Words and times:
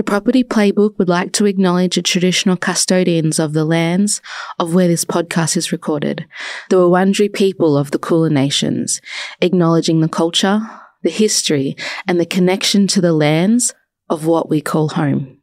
The 0.00 0.04
Property 0.04 0.42
Playbook 0.42 0.96
would 0.96 1.10
like 1.10 1.30
to 1.32 1.44
acknowledge 1.44 1.96
the 1.96 2.00
traditional 2.00 2.56
custodians 2.56 3.38
of 3.38 3.52
the 3.52 3.66
lands 3.66 4.22
of 4.58 4.72
where 4.72 4.88
this 4.88 5.04
podcast 5.04 5.58
is 5.58 5.72
recorded, 5.72 6.26
the 6.70 6.76
Wurundjeri 6.76 7.30
people 7.34 7.76
of 7.76 7.90
the 7.90 7.98
Kulin 7.98 8.32
Nations, 8.32 9.02
acknowledging 9.42 10.00
the 10.00 10.08
culture, 10.08 10.62
the 11.02 11.10
history, 11.10 11.76
and 12.08 12.18
the 12.18 12.24
connection 12.24 12.86
to 12.86 13.02
the 13.02 13.12
lands 13.12 13.74
of 14.08 14.24
what 14.24 14.48
we 14.48 14.62
call 14.62 14.88
home. 14.88 15.42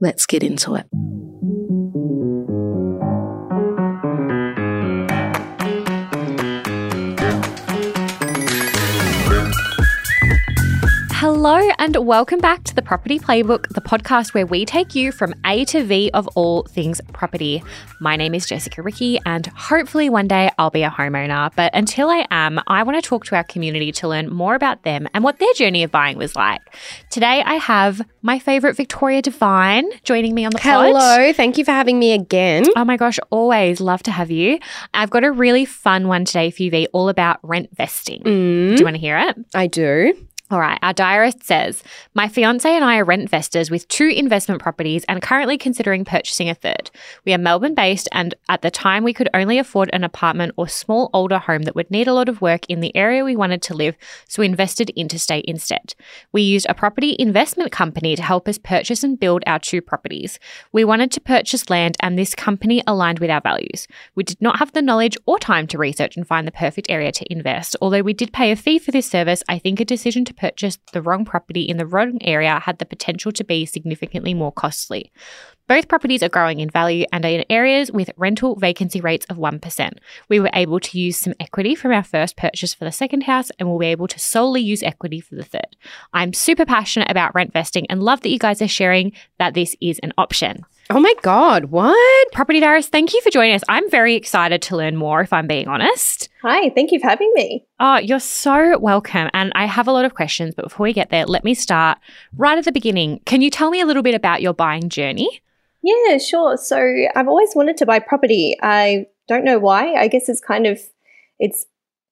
Let's 0.00 0.26
get 0.26 0.42
into 0.42 0.74
it. 0.74 0.86
Hello, 11.24 11.58
and 11.78 11.96
welcome 12.04 12.38
back 12.38 12.64
to 12.64 12.74
the 12.74 12.82
Property 12.82 13.18
Playbook, 13.18 13.68
the 13.70 13.80
podcast 13.80 14.34
where 14.34 14.44
we 14.44 14.66
take 14.66 14.94
you 14.94 15.10
from 15.10 15.34
A 15.46 15.64
to 15.64 15.82
V 15.82 16.10
of 16.12 16.28
all 16.34 16.64
things 16.64 17.00
property. 17.14 17.62
My 17.98 18.14
name 18.14 18.34
is 18.34 18.44
Jessica 18.44 18.82
Ricky, 18.82 19.18
and 19.24 19.46
hopefully 19.46 20.10
one 20.10 20.28
day 20.28 20.50
I'll 20.58 20.68
be 20.68 20.82
a 20.82 20.90
homeowner. 20.90 21.50
But 21.56 21.74
until 21.74 22.10
I 22.10 22.26
am, 22.30 22.60
I 22.66 22.82
want 22.82 23.02
to 23.02 23.08
talk 23.08 23.24
to 23.24 23.36
our 23.36 23.44
community 23.44 23.90
to 23.92 24.06
learn 24.06 24.34
more 24.34 24.54
about 24.54 24.82
them 24.82 25.08
and 25.14 25.24
what 25.24 25.38
their 25.38 25.50
journey 25.54 25.82
of 25.82 25.90
buying 25.90 26.18
was 26.18 26.36
like. 26.36 26.60
Today, 27.08 27.42
I 27.42 27.54
have 27.54 28.02
my 28.20 28.38
favorite 28.38 28.76
Victoria 28.76 29.22
Devine 29.22 29.88
joining 30.02 30.34
me 30.34 30.44
on 30.44 30.52
the 30.52 30.58
pod. 30.58 30.88
Hello, 30.88 31.32
thank 31.32 31.56
you 31.56 31.64
for 31.64 31.72
having 31.72 31.98
me 31.98 32.12
again. 32.12 32.66
Oh 32.76 32.84
my 32.84 32.98
gosh, 32.98 33.18
always 33.30 33.80
love 33.80 34.02
to 34.02 34.10
have 34.10 34.30
you. 34.30 34.58
I've 34.92 35.08
got 35.08 35.24
a 35.24 35.32
really 35.32 35.64
fun 35.64 36.06
one 36.06 36.26
today 36.26 36.50
for 36.50 36.62
you, 36.62 36.70
V, 36.70 36.86
all 36.92 37.08
about 37.08 37.38
rent 37.42 37.74
vesting. 37.74 38.20
Mm, 38.24 38.76
Do 38.76 38.80
you 38.80 38.84
want 38.84 38.96
to 38.96 39.00
hear 39.00 39.16
it? 39.16 39.38
I 39.54 39.68
do. 39.68 40.12
All 40.50 40.60
right, 40.60 40.78
our 40.82 40.92
diarist 40.92 41.42
says, 41.42 41.82
My 42.12 42.28
fiance 42.28 42.68
and 42.68 42.84
I 42.84 42.98
are 42.98 43.04
rent 43.04 43.22
investors 43.22 43.70
with 43.70 43.88
two 43.88 44.08
investment 44.08 44.60
properties 44.60 45.02
and 45.08 45.22
currently 45.22 45.56
considering 45.56 46.04
purchasing 46.04 46.50
a 46.50 46.54
third. 46.54 46.90
We 47.24 47.32
are 47.32 47.38
Melbourne 47.38 47.74
based, 47.74 48.10
and 48.12 48.34
at 48.50 48.60
the 48.60 48.70
time, 48.70 49.04
we 49.04 49.14
could 49.14 49.30
only 49.32 49.58
afford 49.58 49.88
an 49.94 50.04
apartment 50.04 50.52
or 50.58 50.68
small 50.68 51.08
older 51.14 51.38
home 51.38 51.62
that 51.62 51.74
would 51.74 51.90
need 51.90 52.08
a 52.08 52.12
lot 52.12 52.28
of 52.28 52.42
work 52.42 52.66
in 52.68 52.80
the 52.80 52.94
area 52.94 53.24
we 53.24 53.36
wanted 53.36 53.62
to 53.62 53.74
live, 53.74 53.96
so 54.28 54.42
we 54.42 54.46
invested 54.46 54.90
interstate 54.90 55.46
instead. 55.46 55.94
We 56.30 56.42
used 56.42 56.66
a 56.68 56.74
property 56.74 57.16
investment 57.18 57.72
company 57.72 58.14
to 58.14 58.22
help 58.22 58.46
us 58.46 58.58
purchase 58.58 59.02
and 59.02 59.18
build 59.18 59.44
our 59.46 59.58
two 59.58 59.80
properties. 59.80 60.38
We 60.72 60.84
wanted 60.84 61.10
to 61.12 61.22
purchase 61.22 61.70
land, 61.70 61.96
and 62.00 62.18
this 62.18 62.34
company 62.34 62.82
aligned 62.86 63.18
with 63.18 63.30
our 63.30 63.40
values. 63.40 63.88
We 64.14 64.24
did 64.24 64.42
not 64.42 64.58
have 64.58 64.72
the 64.72 64.82
knowledge 64.82 65.16
or 65.24 65.38
time 65.38 65.66
to 65.68 65.78
research 65.78 66.18
and 66.18 66.28
find 66.28 66.46
the 66.46 66.52
perfect 66.52 66.90
area 66.90 67.12
to 67.12 67.32
invest. 67.32 67.76
Although 67.80 68.02
we 68.02 68.12
did 68.12 68.34
pay 68.34 68.50
a 68.50 68.56
fee 68.56 68.78
for 68.78 68.90
this 68.90 69.06
service, 69.06 69.42
I 69.48 69.58
think 69.58 69.80
a 69.80 69.86
decision 69.86 70.26
to 70.26 70.33
purchase 70.36 70.78
the 70.92 71.02
wrong 71.02 71.24
property 71.24 71.62
in 71.62 71.76
the 71.76 71.86
wrong 71.86 72.18
area 72.20 72.58
had 72.58 72.78
the 72.78 72.84
potential 72.84 73.32
to 73.32 73.44
be 73.44 73.66
significantly 73.66 74.34
more 74.34 74.52
costly. 74.52 75.12
Both 75.66 75.88
properties 75.88 76.22
are 76.22 76.28
growing 76.28 76.60
in 76.60 76.68
value 76.68 77.06
and 77.10 77.24
are 77.24 77.30
in 77.30 77.44
areas 77.48 77.90
with 77.90 78.10
rental 78.18 78.54
vacancy 78.56 79.00
rates 79.00 79.24
of 79.30 79.38
1%. 79.38 79.92
We 80.28 80.38
were 80.38 80.50
able 80.52 80.78
to 80.78 80.98
use 80.98 81.16
some 81.16 81.32
equity 81.40 81.74
from 81.74 81.92
our 81.92 82.02
first 82.02 82.36
purchase 82.36 82.74
for 82.74 82.84
the 82.84 82.92
second 82.92 83.22
house 83.22 83.50
and 83.58 83.68
will 83.68 83.78
be 83.78 83.86
able 83.86 84.08
to 84.08 84.18
solely 84.18 84.60
use 84.60 84.82
equity 84.82 85.20
for 85.20 85.36
the 85.36 85.44
third. 85.44 85.76
I'm 86.12 86.34
super 86.34 86.66
passionate 86.66 87.10
about 87.10 87.34
rent 87.34 87.54
vesting 87.54 87.86
and 87.88 88.02
love 88.02 88.20
that 88.20 88.30
you 88.30 88.38
guys 88.38 88.60
are 88.60 88.68
sharing 88.68 89.12
that 89.38 89.54
this 89.54 89.74
is 89.80 89.98
an 90.00 90.12
option. 90.18 90.66
Oh 90.90 91.00
my 91.00 91.14
God, 91.22 91.66
what? 91.66 92.32
Property 92.32 92.60
Diarist, 92.60 92.92
thank 92.92 93.14
you 93.14 93.22
for 93.22 93.30
joining 93.30 93.54
us. 93.54 93.64
I'm 93.66 93.88
very 93.90 94.16
excited 94.16 94.60
to 94.62 94.76
learn 94.76 94.96
more, 94.96 95.22
if 95.22 95.32
I'm 95.32 95.46
being 95.46 95.66
honest. 95.66 96.23
Hi, 96.46 96.68
thank 96.68 96.92
you 96.92 97.00
for 97.00 97.08
having 97.08 97.32
me. 97.34 97.64
Oh, 97.80 97.96
you're 97.96 98.20
so 98.20 98.78
welcome. 98.78 99.30
And 99.32 99.50
I 99.54 99.64
have 99.64 99.88
a 99.88 99.92
lot 99.92 100.04
of 100.04 100.12
questions, 100.12 100.54
but 100.54 100.64
before 100.66 100.84
we 100.84 100.92
get 100.92 101.08
there, 101.08 101.24
let 101.24 101.42
me 101.42 101.54
start 101.54 101.96
right 102.36 102.58
at 102.58 102.66
the 102.66 102.70
beginning. 102.70 103.20
Can 103.24 103.40
you 103.40 103.48
tell 103.48 103.70
me 103.70 103.80
a 103.80 103.86
little 103.86 104.02
bit 104.02 104.14
about 104.14 104.42
your 104.42 104.52
buying 104.52 104.90
journey? 104.90 105.40
Yeah, 105.82 106.18
sure. 106.18 106.58
So 106.58 106.76
I've 107.16 107.28
always 107.28 107.54
wanted 107.54 107.78
to 107.78 107.86
buy 107.86 107.98
property. 107.98 108.58
I 108.62 109.06
don't 109.26 109.46
know 109.46 109.58
why. 109.58 109.94
I 109.94 110.06
guess 110.06 110.28
it's 110.28 110.42
kind 110.42 110.66
of 110.66 110.78
it's 111.38 111.64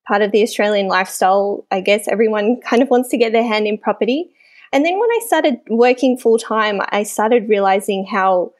part 0.08 0.22
of 0.22 0.32
the 0.32 0.42
Australian 0.42 0.88
lifestyle. 0.88 1.66
I 1.70 1.82
guess 1.82 2.08
everyone 2.08 2.58
kind 2.64 2.80
of 2.80 2.88
wants 2.88 3.10
to 3.10 3.18
get 3.18 3.32
their 3.32 3.46
hand 3.46 3.66
in 3.66 3.76
property. 3.76 4.30
And 4.72 4.82
then 4.82 4.98
when 4.98 5.10
I 5.10 5.20
started 5.26 5.60
working 5.68 6.16
full 6.16 6.38
time, 6.38 6.80
I 6.88 7.02
started 7.02 7.50
realizing 7.50 8.06
how 8.06 8.52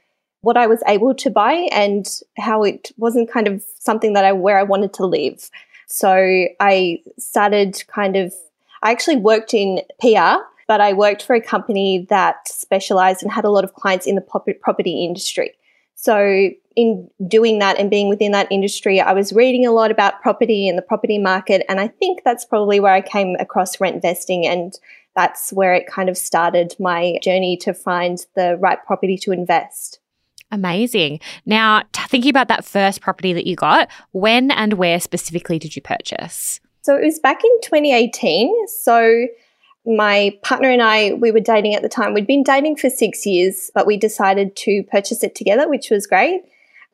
what 0.43 0.57
I 0.57 0.67
was 0.67 0.83
able 0.87 1.15
to 1.15 1.31
buy 1.31 1.69
and 1.73 2.07
how 2.37 2.63
it 2.65 2.91
wasn't 2.99 3.31
kind 3.31 3.49
of 3.49 3.65
something 3.79 4.13
that 4.13 4.25
I 4.25 4.33
where 4.33 4.59
I 4.59 4.65
wanted 4.65 4.93
to 4.95 5.07
live. 5.07 5.51
So 5.87 6.47
I 6.61 7.01
started 7.19 7.83
kind 7.87 8.17
of 8.17 8.35
I 8.83 8.91
actually 8.91 9.17
worked 9.17 9.55
in 9.55 9.81
PR, 10.01 10.43
but 10.67 10.81
I 10.81 10.93
worked 10.93 11.23
for 11.23 11.35
a 11.35 11.41
company 11.41 12.07
that 12.11 12.49
specialized 12.49 13.23
and 13.23 13.31
had 13.31 13.45
a 13.45 13.51
lot 13.51 13.65
of 13.65 13.75
clients 13.75 14.07
in 14.07 14.17
the 14.17 14.55
property 14.61 15.05
industry. 15.05 15.53
So 15.95 16.51
in 16.75 17.09
doing 17.29 17.61
that 17.61 17.79
and 17.79 17.89
being 17.89 18.09
within 18.09 18.33
that 18.33 18.51
industry, 18.51 19.01
I 19.01 19.13
was 19.13 19.33
reading 19.33 19.65
a 19.65 19.71
lot 19.71 19.93
about 19.93 20.21
property 20.21 20.69
and 20.69 20.77
the 20.77 20.83
property 20.83 21.19
market 21.19 21.65
and 21.69 21.79
I 21.79 21.87
think 21.87 22.23
that's 22.25 22.45
probably 22.45 22.81
where 22.81 22.93
I 22.93 23.01
came 23.01 23.37
across 23.39 23.81
rent 23.81 23.95
investing 23.95 24.45
and 24.45 24.77
that's 25.15 25.53
where 25.53 25.75
it 25.75 25.87
kind 25.87 26.09
of 26.09 26.19
started 26.19 26.75
my 26.81 27.19
journey 27.23 27.57
to 27.59 27.73
find 27.73 28.19
the 28.35 28.57
right 28.59 28.85
property 28.85 29.17
to 29.19 29.31
invest. 29.31 30.01
Amazing. 30.53 31.21
Now, 31.47 31.83
thinking 31.95 32.31
about 32.31 32.49
that 32.49 32.65
first 32.65 33.01
property 33.01 33.33
that 33.33 33.47
you 33.47 33.57
got, 33.57 33.89
when 34.13 34.51
and 34.51 34.75
where 34.75 35.01
specifically 35.01 35.59
did 35.59 35.75
you 35.75 35.81
purchase? 35.83 36.61
So 36.83 36.95
it 36.95 37.05
was 37.05 37.19
back 37.19 37.43
in 37.43 37.61
2018. 37.63 38.69
So 38.69 39.27
my 39.87 40.39
partner 40.43 40.69
and 40.69 40.83
I, 40.83 41.15
we 41.15 41.31
were 41.33 41.41
dating 41.41 41.75
at 41.75 41.83
the 41.83 41.89
time. 41.89 42.13
We'd 42.13 42.27
been 42.27 42.43
dating 42.43 42.77
for 42.77 42.91
six 42.91 43.25
years, 43.25 43.71
but 43.75 43.87
we 43.87 43.97
decided 43.97 44.55
to 44.57 44.83
purchase 44.85 45.25
it 45.25 45.35
together, 45.35 45.69
which 45.69 45.91
was 45.91 46.07
great. 46.07 46.43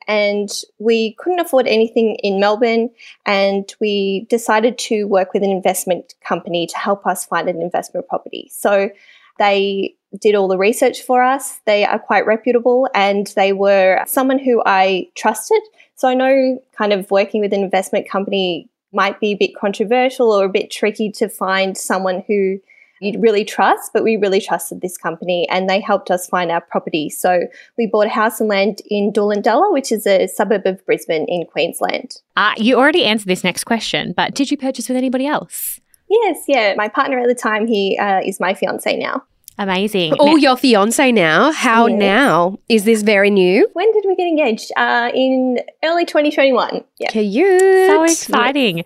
And 0.07 0.49
we 0.79 1.15
couldn't 1.19 1.41
afford 1.41 1.67
anything 1.67 2.15
in 2.23 2.39
Melbourne, 2.39 2.89
and 3.25 3.71
we 3.79 4.25
decided 4.29 4.77
to 4.79 5.03
work 5.03 5.33
with 5.33 5.43
an 5.43 5.51
investment 5.51 6.15
company 6.23 6.65
to 6.65 6.77
help 6.77 7.05
us 7.05 7.25
find 7.25 7.47
an 7.47 7.61
investment 7.61 8.07
property. 8.07 8.49
So 8.51 8.89
they 9.37 9.95
did 10.17 10.35
all 10.35 10.47
the 10.47 10.57
research 10.57 11.01
for 11.03 11.23
us. 11.23 11.59
They 11.65 11.85
are 11.85 11.99
quite 11.99 12.25
reputable 12.25 12.87
and 12.95 13.27
they 13.35 13.53
were 13.53 14.03
someone 14.07 14.39
who 14.39 14.63
I 14.65 15.07
trusted. 15.15 15.61
So 15.95 16.07
I 16.07 16.13
know 16.13 16.61
kind 16.77 16.93
of 16.93 17.11
working 17.11 17.41
with 17.41 17.53
an 17.53 17.61
investment 17.61 18.09
company 18.09 18.67
might 18.91 19.19
be 19.19 19.31
a 19.31 19.35
bit 19.35 19.55
controversial 19.55 20.31
or 20.31 20.45
a 20.45 20.49
bit 20.49 20.71
tricky 20.71 21.11
to 21.11 21.29
find 21.29 21.77
someone 21.77 22.23
who 22.27 22.59
you'd 23.01 23.21
really 23.21 23.45
trust, 23.45 23.91
but 23.93 24.03
we 24.03 24.17
really 24.17 24.41
trusted 24.41 24.81
this 24.81 24.97
company 24.97 25.47
and 25.49 25.69
they 25.69 25.79
helped 25.79 26.11
us 26.11 26.27
find 26.27 26.51
our 26.51 26.61
property. 26.61 27.09
So 27.09 27.47
we 27.77 27.87
bought 27.87 28.07
a 28.07 28.09
house 28.09 28.39
and 28.39 28.49
land 28.49 28.81
in 28.89 29.11
Doolandella, 29.13 29.71
which 29.71 29.91
is 29.91 30.05
a 30.05 30.27
suburb 30.27 30.65
of 30.65 30.85
Brisbane 30.85 31.25
in 31.27 31.45
Queensland. 31.45 32.21
Uh, 32.35 32.53
you 32.57 32.77
already 32.77 33.05
answered 33.05 33.27
this 33.27 33.43
next 33.43 33.63
question, 33.63 34.13
but 34.15 34.33
did 34.33 34.51
you 34.51 34.57
purchase 34.57 34.89
with 34.89 34.97
anybody 34.97 35.25
else? 35.25 35.79
Yes, 36.09 36.43
yeah. 36.47 36.73
My 36.75 36.87
partner 36.87 37.19
at 37.19 37.27
the 37.27 37.35
time, 37.35 37.67
he 37.67 37.97
uh, 37.97 38.21
is 38.25 38.39
my 38.39 38.53
fiance 38.53 38.97
now. 38.97 39.23
Amazing. 39.59 40.13
Oh, 40.19 40.25
Now- 40.25 40.35
your 40.37 40.55
fiance 40.55 41.11
now. 41.11 41.51
How 41.51 41.87
Yeah. 41.87 41.95
now? 41.97 42.59
Is 42.69 42.85
this 42.85 43.01
very 43.01 43.29
new? 43.29 43.67
When 43.73 43.91
did 43.91 44.05
we 44.07 44.15
get 44.15 44.25
engaged? 44.25 44.71
Uh, 44.77 45.11
in 45.13 45.59
early 45.83 46.05
2021. 46.05 46.81
Yeah. 46.97 47.09
Cute. 47.09 47.59
so 47.87 48.03
exciting. 48.03 48.85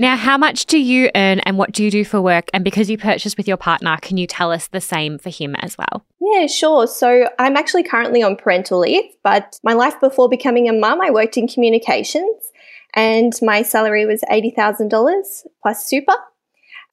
now, 0.00 0.16
how 0.16 0.38
much 0.38 0.64
do 0.64 0.78
you 0.78 1.10
earn 1.14 1.40
and 1.40 1.58
what 1.58 1.72
do 1.72 1.84
you 1.84 1.90
do 1.90 2.04
for 2.06 2.22
work? 2.22 2.48
And 2.54 2.64
because 2.64 2.88
you 2.88 2.96
purchased 2.96 3.36
with 3.36 3.46
your 3.46 3.58
partner, 3.58 3.98
can 4.00 4.16
you 4.16 4.26
tell 4.26 4.50
us 4.50 4.68
the 4.68 4.80
same 4.80 5.18
for 5.18 5.28
him 5.28 5.54
as 5.56 5.76
well? 5.76 6.02
Yeah, 6.20 6.46
sure. 6.46 6.86
So 6.86 7.28
I'm 7.38 7.56
actually 7.58 7.82
currently 7.82 8.22
on 8.22 8.36
parental 8.36 8.78
leave, 8.80 9.04
but 9.22 9.60
my 9.62 9.74
life 9.74 10.00
before 10.00 10.30
becoming 10.30 10.70
a 10.70 10.72
mum, 10.72 11.02
I 11.02 11.10
worked 11.10 11.36
in 11.36 11.46
communications 11.48 12.50
and 12.94 13.34
my 13.42 13.60
salary 13.60 14.06
was 14.06 14.22
$80,000 14.30 15.46
plus 15.62 15.84
super. 15.84 16.14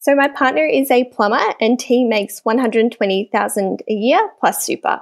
So 0.01 0.15
my 0.15 0.27
partner 0.27 0.65
is 0.65 0.89
a 0.89 1.03
plumber 1.05 1.39
and 1.59 1.79
he 1.79 2.03
makes 2.03 2.39
120,000 2.43 3.83
a 3.87 3.93
year 3.93 4.29
plus 4.39 4.65
super. 4.65 5.01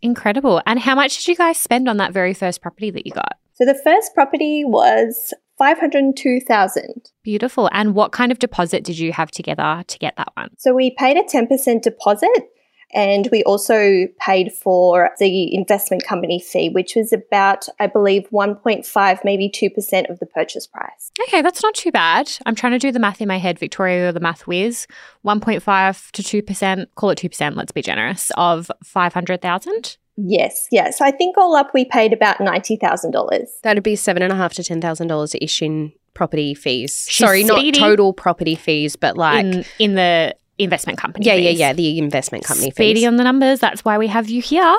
Incredible. 0.00 0.62
And 0.64 0.78
how 0.78 0.94
much 0.94 1.18
did 1.18 1.28
you 1.28 1.36
guys 1.36 1.58
spend 1.58 1.86
on 1.86 1.98
that 1.98 2.14
very 2.14 2.32
first 2.32 2.62
property 2.62 2.90
that 2.90 3.04
you 3.06 3.12
got? 3.12 3.36
So 3.52 3.66
the 3.66 3.78
first 3.84 4.14
property 4.14 4.64
was 4.64 5.34
502,000. 5.58 7.10
Beautiful. 7.22 7.68
And 7.74 7.94
what 7.94 8.12
kind 8.12 8.32
of 8.32 8.38
deposit 8.38 8.84
did 8.84 8.98
you 8.98 9.12
have 9.12 9.30
together 9.30 9.84
to 9.86 9.98
get 9.98 10.16
that 10.16 10.32
one? 10.34 10.48
So 10.56 10.74
we 10.74 10.92
paid 10.92 11.18
a 11.18 11.24
10% 11.24 11.82
deposit 11.82 12.48
and 12.94 13.28
we 13.30 13.42
also 13.44 14.06
paid 14.18 14.52
for 14.52 15.10
the 15.18 15.54
investment 15.54 16.04
company 16.04 16.40
fee, 16.40 16.70
which 16.70 16.94
was 16.96 17.12
about, 17.12 17.68
I 17.78 17.86
believe, 17.86 18.28
1.5, 18.30 19.24
maybe 19.24 19.50
2% 19.50 20.10
of 20.10 20.18
the 20.18 20.26
purchase 20.26 20.66
price. 20.66 21.10
Okay, 21.22 21.42
that's 21.42 21.62
not 21.62 21.74
too 21.74 21.92
bad. 21.92 22.30
I'm 22.46 22.54
trying 22.54 22.72
to 22.72 22.78
do 22.78 22.90
the 22.90 22.98
math 22.98 23.20
in 23.20 23.28
my 23.28 23.38
head. 23.38 23.58
Victoria, 23.58 24.04
you're 24.04 24.12
the 24.12 24.20
math 24.20 24.46
whiz. 24.46 24.86
1.5 25.24 26.10
to 26.12 26.42
2%, 26.42 26.86
call 26.94 27.10
it 27.10 27.18
2%, 27.18 27.56
let's 27.56 27.72
be 27.72 27.82
generous, 27.82 28.30
of 28.36 28.70
500,000. 28.82 29.98
Yes, 30.16 30.66
yes. 30.72 31.00
I 31.00 31.12
think 31.12 31.38
all 31.38 31.54
up 31.54 31.72
we 31.72 31.84
paid 31.84 32.12
about 32.12 32.38
$90,000. 32.38 33.46
That'd 33.62 33.82
be 33.84 33.94
seven 33.94 34.22
and 34.22 34.32
a 34.32 34.36
half 34.36 34.52
to 34.54 34.64
ten 34.64 34.80
thousand 34.80 35.06
dollars 35.06 35.36
ish 35.40 35.62
in 35.62 35.92
property 36.14 36.54
fees. 36.54 37.06
She's 37.08 37.24
Sorry, 37.24 37.44
not 37.44 37.72
total 37.74 38.12
property 38.12 38.56
fees, 38.56 38.96
but 38.96 39.16
like 39.16 39.44
in, 39.44 39.64
in 39.78 39.94
the 39.94 40.34
investment 40.58 40.98
company. 40.98 41.26
Yeah, 41.26 41.34
yeah, 41.34 41.50
yeah. 41.50 41.72
The 41.72 41.98
investment 41.98 42.44
company 42.44 42.70
Speedy 42.70 43.00
fees. 43.00 43.06
on 43.06 43.16
the 43.16 43.24
numbers. 43.24 43.60
That's 43.60 43.84
why 43.84 43.98
we 43.98 44.08
have 44.08 44.28
you 44.28 44.42
here. 44.42 44.76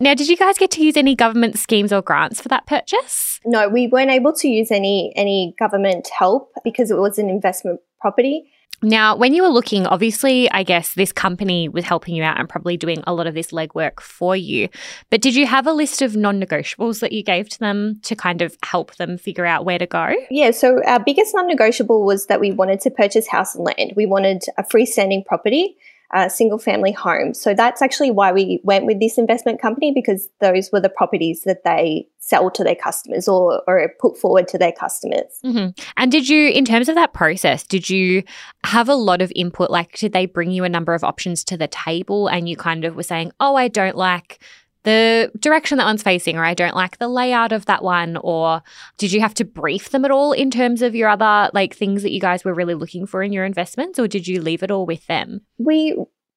Now, 0.00 0.14
did 0.14 0.28
you 0.28 0.36
guys 0.36 0.58
get 0.58 0.70
to 0.72 0.84
use 0.84 0.96
any 0.96 1.14
government 1.14 1.58
schemes 1.58 1.92
or 1.92 2.02
grants 2.02 2.40
for 2.40 2.48
that 2.48 2.66
purchase? 2.66 3.40
No, 3.44 3.68
we 3.68 3.86
weren't 3.88 4.10
able 4.10 4.32
to 4.34 4.48
use 4.48 4.70
any 4.70 5.12
any 5.16 5.54
government 5.58 6.08
help 6.16 6.52
because 6.64 6.90
it 6.90 6.98
was 6.98 7.18
an 7.18 7.28
investment 7.28 7.80
property. 8.00 8.51
Now, 8.80 9.14
when 9.16 9.32
you 9.32 9.42
were 9.42 9.48
looking, 9.48 9.86
obviously, 9.86 10.50
I 10.50 10.64
guess 10.64 10.94
this 10.94 11.12
company 11.12 11.68
was 11.68 11.84
helping 11.84 12.16
you 12.16 12.24
out 12.24 12.40
and 12.40 12.48
probably 12.48 12.76
doing 12.76 13.02
a 13.06 13.14
lot 13.14 13.28
of 13.28 13.34
this 13.34 13.52
legwork 13.52 14.00
for 14.00 14.34
you. 14.34 14.68
But 15.08 15.20
did 15.20 15.36
you 15.36 15.46
have 15.46 15.68
a 15.68 15.72
list 15.72 16.02
of 16.02 16.16
non 16.16 16.40
negotiables 16.40 16.98
that 17.00 17.12
you 17.12 17.22
gave 17.22 17.48
to 17.50 17.58
them 17.60 18.00
to 18.02 18.16
kind 18.16 18.42
of 18.42 18.56
help 18.64 18.96
them 18.96 19.18
figure 19.18 19.46
out 19.46 19.64
where 19.64 19.78
to 19.78 19.86
go? 19.86 20.14
Yeah, 20.30 20.50
so 20.50 20.82
our 20.84 20.98
biggest 20.98 21.32
non 21.34 21.46
negotiable 21.46 22.04
was 22.04 22.26
that 22.26 22.40
we 22.40 22.50
wanted 22.50 22.80
to 22.80 22.90
purchase 22.90 23.28
house 23.28 23.54
and 23.54 23.64
land. 23.64 23.92
We 23.94 24.06
wanted 24.06 24.42
a 24.58 24.64
freestanding 24.64 25.24
property, 25.24 25.76
a 26.12 26.28
single 26.28 26.58
family 26.58 26.92
home. 26.92 27.32
So 27.34 27.54
that's 27.54 27.80
actually 27.80 28.10
why 28.10 28.32
we 28.32 28.60
went 28.62 28.86
with 28.86 29.00
this 29.00 29.16
investment 29.16 29.60
company 29.60 29.92
because 29.92 30.28
those 30.40 30.70
were 30.70 30.80
the 30.80 30.90
properties 30.90 31.42
that 31.42 31.64
they 31.64 32.06
sell 32.18 32.50
to 32.50 32.62
their 32.62 32.74
customers 32.74 33.26
or, 33.26 33.62
or 33.66 33.92
put 33.98 34.16
forward 34.16 34.46
to 34.48 34.58
their 34.58 34.72
customers. 34.72 35.38
hmm 35.42 35.68
And 35.96 36.12
did 36.12 36.28
you, 36.28 36.48
in 36.48 36.64
terms 36.64 36.88
of 36.88 36.94
that 36.94 37.12
process, 37.12 37.66
did 37.66 37.88
you 37.88 38.22
have 38.64 38.88
a 38.88 38.94
lot 38.94 39.22
of 39.22 39.32
input? 39.34 39.70
Like, 39.70 39.96
did 39.96 40.12
they 40.12 40.26
bring 40.26 40.50
you 40.50 40.64
a 40.64 40.68
number 40.68 40.94
of 40.94 41.02
options 41.02 41.44
to 41.44 41.56
the 41.56 41.68
table 41.68 42.28
and 42.28 42.48
you 42.48 42.56
kind 42.56 42.84
of 42.84 42.94
were 42.94 43.02
saying, 43.02 43.32
oh, 43.40 43.56
I 43.56 43.68
don't 43.68 43.96
like 43.96 44.38
the 44.84 45.30
direction 45.38 45.78
that 45.78 45.84
one's 45.84 46.02
facing, 46.02 46.36
or 46.36 46.44
I 46.44 46.54
don't 46.54 46.74
like 46.74 46.98
the 46.98 47.08
layout 47.08 47.52
of 47.52 47.66
that 47.66 47.84
one? 47.84 48.16
Or 48.18 48.62
did 48.98 49.12
you 49.12 49.20
have 49.20 49.34
to 49.34 49.44
brief 49.44 49.90
them 49.90 50.04
at 50.04 50.10
all 50.10 50.32
in 50.32 50.50
terms 50.50 50.82
of 50.82 50.94
your 50.94 51.08
other 51.08 51.50
like 51.54 51.74
things 51.74 52.02
that 52.02 52.12
you 52.12 52.20
guys 52.20 52.44
were 52.44 52.54
really 52.54 52.74
looking 52.74 53.06
for 53.06 53.22
in 53.22 53.32
your 53.32 53.44
investments, 53.44 53.98
or 53.98 54.08
did 54.08 54.26
you 54.26 54.40
leave 54.40 54.62
it 54.62 54.70
all 54.70 54.86
with 54.86 55.06
them? 55.06 55.42
We 55.58 55.96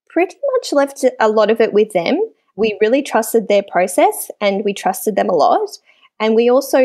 pretty 0.09 0.37
much 0.53 0.71
left 0.71 1.03
a 1.19 1.29
lot 1.29 1.51
of 1.51 1.59
it 1.59 1.73
with 1.73 1.91
them. 1.93 2.19
We 2.55 2.77
really 2.79 3.01
trusted 3.01 3.47
their 3.47 3.63
process 3.69 4.31
and 4.39 4.63
we 4.63 4.73
trusted 4.73 5.15
them 5.15 5.29
a 5.29 5.35
lot. 5.35 5.69
And 6.19 6.35
we 6.35 6.49
also 6.49 6.79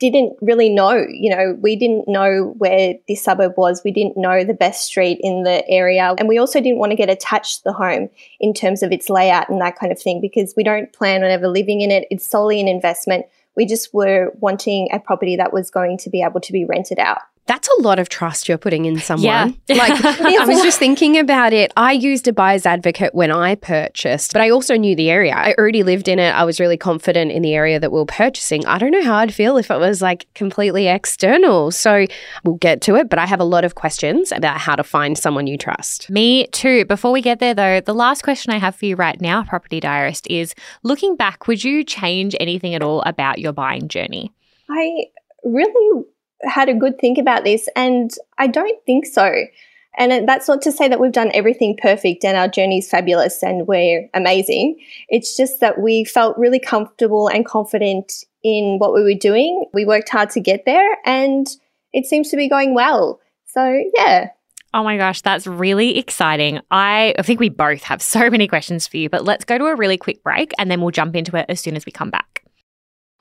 didn't 0.00 0.36
really 0.40 0.70
know, 0.70 1.04
you 1.10 1.28
know, 1.28 1.58
we 1.60 1.76
didn't 1.76 2.08
know 2.08 2.54
where 2.56 2.94
this 3.06 3.22
suburb 3.22 3.52
was. 3.58 3.82
We 3.84 3.90
didn't 3.90 4.16
know 4.16 4.44
the 4.44 4.54
best 4.54 4.84
street 4.84 5.18
in 5.20 5.42
the 5.42 5.68
area. 5.68 6.14
And 6.18 6.26
we 6.26 6.38
also 6.38 6.60
didn't 6.60 6.78
want 6.78 6.92
to 6.92 6.96
get 6.96 7.10
attached 7.10 7.58
to 7.58 7.62
the 7.66 7.72
home 7.74 8.08
in 8.40 8.54
terms 8.54 8.82
of 8.82 8.92
its 8.92 9.10
layout 9.10 9.50
and 9.50 9.60
that 9.60 9.76
kind 9.78 9.92
of 9.92 10.00
thing 10.00 10.20
because 10.20 10.54
we 10.56 10.64
don't 10.64 10.92
plan 10.94 11.22
on 11.22 11.30
ever 11.30 11.48
living 11.48 11.82
in 11.82 11.90
it. 11.90 12.06
It's 12.10 12.26
solely 12.26 12.60
an 12.60 12.68
investment. 12.68 13.26
We 13.56 13.66
just 13.66 13.92
were 13.92 14.32
wanting 14.40 14.88
a 14.90 14.98
property 14.98 15.36
that 15.36 15.52
was 15.52 15.70
going 15.70 15.98
to 15.98 16.10
be 16.10 16.22
able 16.22 16.40
to 16.40 16.52
be 16.52 16.64
rented 16.64 16.98
out. 16.98 17.18
That's 17.50 17.68
a 17.78 17.82
lot 17.82 17.98
of 17.98 18.08
trust 18.08 18.48
you're 18.48 18.58
putting 18.58 18.84
in 18.84 19.00
someone. 19.00 19.24
Yeah. 19.66 19.74
Like, 19.74 20.04
I 20.04 20.46
was 20.46 20.62
just 20.62 20.78
thinking 20.78 21.18
about 21.18 21.52
it. 21.52 21.72
I 21.76 21.90
used 21.90 22.28
a 22.28 22.32
buyer's 22.32 22.64
advocate 22.64 23.12
when 23.12 23.32
I 23.32 23.56
purchased, 23.56 24.32
but 24.32 24.40
I 24.40 24.50
also 24.50 24.76
knew 24.76 24.94
the 24.94 25.10
area. 25.10 25.34
I 25.34 25.56
already 25.58 25.82
lived 25.82 26.06
in 26.06 26.20
it. 26.20 26.30
I 26.30 26.44
was 26.44 26.60
really 26.60 26.76
confident 26.76 27.32
in 27.32 27.42
the 27.42 27.52
area 27.54 27.80
that 27.80 27.90
we're 27.90 28.04
purchasing. 28.04 28.64
I 28.66 28.78
don't 28.78 28.92
know 28.92 29.02
how 29.02 29.16
I'd 29.16 29.34
feel 29.34 29.56
if 29.56 29.68
it 29.68 29.78
was 29.78 30.00
like 30.00 30.28
completely 30.34 30.86
external. 30.86 31.72
So 31.72 32.06
we'll 32.44 32.54
get 32.54 32.82
to 32.82 32.94
it, 32.94 33.10
but 33.10 33.18
I 33.18 33.26
have 33.26 33.40
a 33.40 33.44
lot 33.44 33.64
of 33.64 33.74
questions 33.74 34.30
about 34.30 34.58
how 34.58 34.76
to 34.76 34.84
find 34.84 35.18
someone 35.18 35.48
you 35.48 35.58
trust. 35.58 36.08
Me 36.08 36.46
too. 36.52 36.84
Before 36.84 37.10
we 37.10 37.20
get 37.20 37.40
there, 37.40 37.54
though, 37.54 37.80
the 37.80 37.94
last 37.94 38.22
question 38.22 38.52
I 38.52 38.58
have 38.58 38.76
for 38.76 38.86
you 38.86 38.94
right 38.94 39.20
now, 39.20 39.42
Property 39.42 39.80
Diarist, 39.80 40.28
is 40.30 40.54
looking 40.84 41.16
back, 41.16 41.48
would 41.48 41.64
you 41.64 41.82
change 41.82 42.36
anything 42.38 42.76
at 42.76 42.82
all 42.84 43.02
about 43.06 43.40
your 43.40 43.52
buying 43.52 43.88
journey? 43.88 44.32
I 44.70 45.06
really 45.42 46.04
had 46.44 46.68
a 46.68 46.74
good 46.74 46.98
think 46.98 47.18
about 47.18 47.44
this, 47.44 47.68
and 47.76 48.10
I 48.38 48.46
don't 48.46 48.82
think 48.84 49.06
so. 49.06 49.44
And 49.98 50.28
that's 50.28 50.48
not 50.48 50.62
to 50.62 50.72
say 50.72 50.88
that 50.88 51.00
we've 51.00 51.12
done 51.12 51.30
everything 51.34 51.76
perfect 51.76 52.24
and 52.24 52.36
our 52.36 52.46
journey's 52.48 52.88
fabulous 52.88 53.42
and 53.42 53.66
we're 53.66 54.08
amazing. 54.14 54.78
It's 55.08 55.36
just 55.36 55.58
that 55.60 55.80
we 55.80 56.04
felt 56.04 56.38
really 56.38 56.60
comfortable 56.60 57.26
and 57.26 57.44
confident 57.44 58.24
in 58.44 58.78
what 58.78 58.94
we 58.94 59.02
were 59.02 59.18
doing. 59.18 59.64
We 59.74 59.84
worked 59.84 60.08
hard 60.08 60.30
to 60.30 60.40
get 60.40 60.64
there, 60.64 60.96
and 61.04 61.46
it 61.92 62.06
seems 62.06 62.30
to 62.30 62.36
be 62.36 62.48
going 62.48 62.74
well. 62.74 63.20
So, 63.46 63.82
yeah. 63.94 64.30
Oh 64.72 64.84
my 64.84 64.96
gosh, 64.96 65.22
that's 65.22 65.46
really 65.46 65.98
exciting. 65.98 66.60
I, 66.70 67.14
I 67.18 67.22
think 67.22 67.40
we 67.40 67.48
both 67.48 67.82
have 67.82 68.00
so 68.00 68.30
many 68.30 68.46
questions 68.46 68.86
for 68.86 68.98
you, 68.98 69.10
but 69.10 69.24
let's 69.24 69.44
go 69.44 69.58
to 69.58 69.64
a 69.64 69.74
really 69.74 69.96
quick 69.96 70.22
break 70.22 70.52
and 70.58 70.70
then 70.70 70.80
we'll 70.80 70.92
jump 70.92 71.16
into 71.16 71.36
it 71.36 71.46
as 71.48 71.60
soon 71.60 71.74
as 71.74 71.84
we 71.84 71.90
come 71.90 72.10
back. 72.10 72.39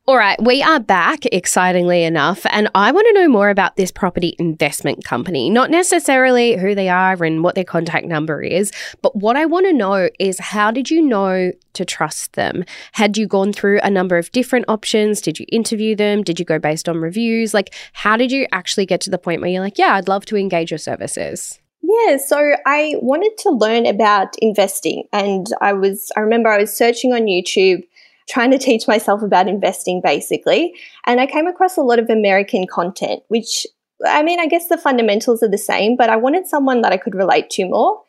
All 0.09 0.17
right, 0.17 0.41
we 0.41 0.63
are 0.63 0.79
back, 0.79 1.27
excitingly 1.27 2.03
enough, 2.03 2.43
and 2.49 2.67
I 2.73 2.91
want 2.91 3.05
to 3.09 3.13
know 3.13 3.27
more 3.27 3.51
about 3.51 3.75
this 3.75 3.91
property 3.91 4.35
investment 4.39 5.05
company. 5.05 5.51
Not 5.51 5.69
necessarily 5.69 6.57
who 6.57 6.73
they 6.73 6.89
are 6.89 7.23
and 7.23 7.43
what 7.43 7.53
their 7.53 7.63
contact 7.63 8.07
number 8.07 8.41
is, 8.41 8.71
but 9.03 9.15
what 9.15 9.35
I 9.35 9.45
want 9.45 9.67
to 9.67 9.71
know 9.71 10.09
is 10.17 10.39
how 10.39 10.71
did 10.71 10.89
you 10.89 11.03
know 11.03 11.51
to 11.73 11.85
trust 11.85 12.33
them? 12.33 12.63
Had 12.93 13.19
you 13.19 13.27
gone 13.27 13.53
through 13.53 13.81
a 13.83 13.91
number 13.91 14.17
of 14.17 14.31
different 14.31 14.65
options? 14.67 15.21
Did 15.21 15.39
you 15.39 15.45
interview 15.51 15.95
them? 15.95 16.23
Did 16.23 16.39
you 16.39 16.45
go 16.45 16.57
based 16.57 16.89
on 16.89 16.97
reviews? 16.97 17.53
Like, 17.53 17.75
how 17.93 18.17
did 18.17 18.31
you 18.31 18.47
actually 18.51 18.87
get 18.87 19.01
to 19.01 19.11
the 19.11 19.19
point 19.19 19.41
where 19.41 19.51
you're 19.51 19.61
like, 19.61 19.77
yeah, 19.77 19.93
I'd 19.93 20.07
love 20.07 20.25
to 20.25 20.37
engage 20.37 20.71
your 20.71 20.79
services? 20.79 21.59
Yeah, 21.81 22.17
so 22.17 22.55
I 22.65 22.95
wanted 23.01 23.37
to 23.43 23.51
learn 23.51 23.85
about 23.85 24.35
investing 24.39 25.03
and 25.13 25.47
I 25.61 25.73
was 25.73 26.11
I 26.17 26.19
remember 26.19 26.49
I 26.49 26.59
was 26.59 26.75
searching 26.75 27.13
on 27.13 27.21
YouTube 27.21 27.83
trying 28.29 28.51
to 28.51 28.57
teach 28.57 28.87
myself 28.87 29.21
about 29.21 29.47
investing 29.47 30.01
basically 30.01 30.73
and 31.05 31.19
I 31.19 31.25
came 31.25 31.47
across 31.47 31.77
a 31.77 31.81
lot 31.81 31.99
of 31.99 32.09
American 32.09 32.67
content 32.67 33.23
which 33.27 33.65
I 34.05 34.23
mean 34.23 34.39
I 34.39 34.47
guess 34.47 34.67
the 34.67 34.77
fundamentals 34.77 35.43
are 35.43 35.49
the 35.49 35.57
same 35.57 35.97
but 35.97 36.09
I 36.09 36.15
wanted 36.15 36.47
someone 36.47 36.81
that 36.81 36.93
I 36.93 36.97
could 36.97 37.15
relate 37.15 37.49
to 37.51 37.65
more. 37.65 38.01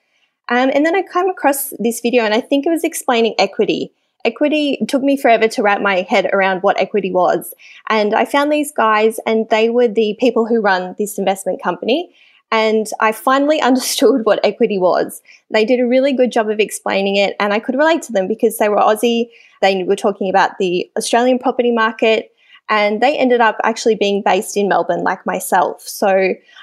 Um, 0.49 0.71
and 0.75 0.85
then 0.85 0.97
I 0.97 1.03
came 1.03 1.29
across 1.29 1.73
this 1.79 2.01
video 2.01 2.25
and 2.25 2.35
I 2.35 2.41
think 2.41 2.67
it 2.67 2.71
was 2.71 2.83
explaining 2.83 3.37
equity. 3.39 3.93
Equity 4.25 4.79
took 4.89 5.03
me 5.03 5.17
forever 5.17 5.47
to 5.49 5.63
wrap 5.63 5.81
my 5.81 6.03
head 6.03 6.29
around 6.33 6.63
what 6.63 6.79
equity 6.79 7.13
was. 7.13 7.55
And 7.89 8.15
I 8.15 8.25
found 8.25 8.51
these 8.51 8.73
guys 8.73 9.21
and 9.27 9.49
they 9.49 9.71
were 9.71 9.89
the 9.89 10.17
people 10.19 10.47
who 10.47 10.61
run 10.61 10.97
this 10.99 11.19
investment 11.19 11.63
company 11.63 12.13
and 12.51 12.87
I 13.01 13.13
finally 13.13 13.61
understood 13.71 14.25
what 14.25 14.45
equity 14.45 14.79
was. 14.79 15.23
They 15.51 15.65
did 15.65 15.81
a 15.81 15.87
really 15.87 16.13
good 16.13 16.33
job 16.33 16.49
of 16.49 16.61
explaining 16.61 17.17
it, 17.17 17.37
and 17.41 17.53
I 17.53 17.59
could 17.59 17.77
relate 17.77 18.03
to 18.03 18.13
them 18.13 18.29
because 18.29 18.59
they 18.59 18.69
were 18.69 18.77
Aussie. 18.77 19.31
They 19.63 19.83
were 19.85 19.97
talking 19.97 20.31
about 20.31 20.59
the 20.59 20.91
Australian 20.97 21.39
property 21.39 21.71
market, 21.71 22.33
and 22.69 23.01
they 23.01 23.19
ended 23.19 23.41
up 23.41 23.57
actually 23.65 23.97
being 23.97 24.23
based 24.23 24.57
in 24.57 24.69
Melbourne, 24.69 25.03
like 25.03 25.27
myself. 25.27 25.83
So 25.83 26.09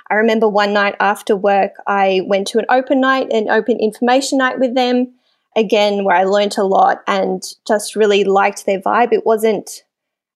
I 0.09 0.13
remember 0.13 0.47
one 0.47 0.73
night 0.73 0.95
after 0.99 1.35
work, 1.35 1.73
I 1.85 2.21
went 2.25 2.47
to 2.47 2.59
an 2.59 2.65
open 2.69 3.01
night, 3.01 3.31
an 3.31 3.49
open 3.49 3.77
information 3.79 4.37
night 4.37 4.59
with 4.59 4.73
them, 4.73 5.13
again, 5.55 6.05
where 6.05 6.15
I 6.15 6.23
learnt 6.23 6.57
a 6.57 6.63
lot 6.63 7.03
and 7.07 7.43
just 7.67 7.95
really 7.95 8.23
liked 8.23 8.65
their 8.65 8.79
vibe. 8.79 9.11
It 9.11 9.25
wasn't 9.25 9.83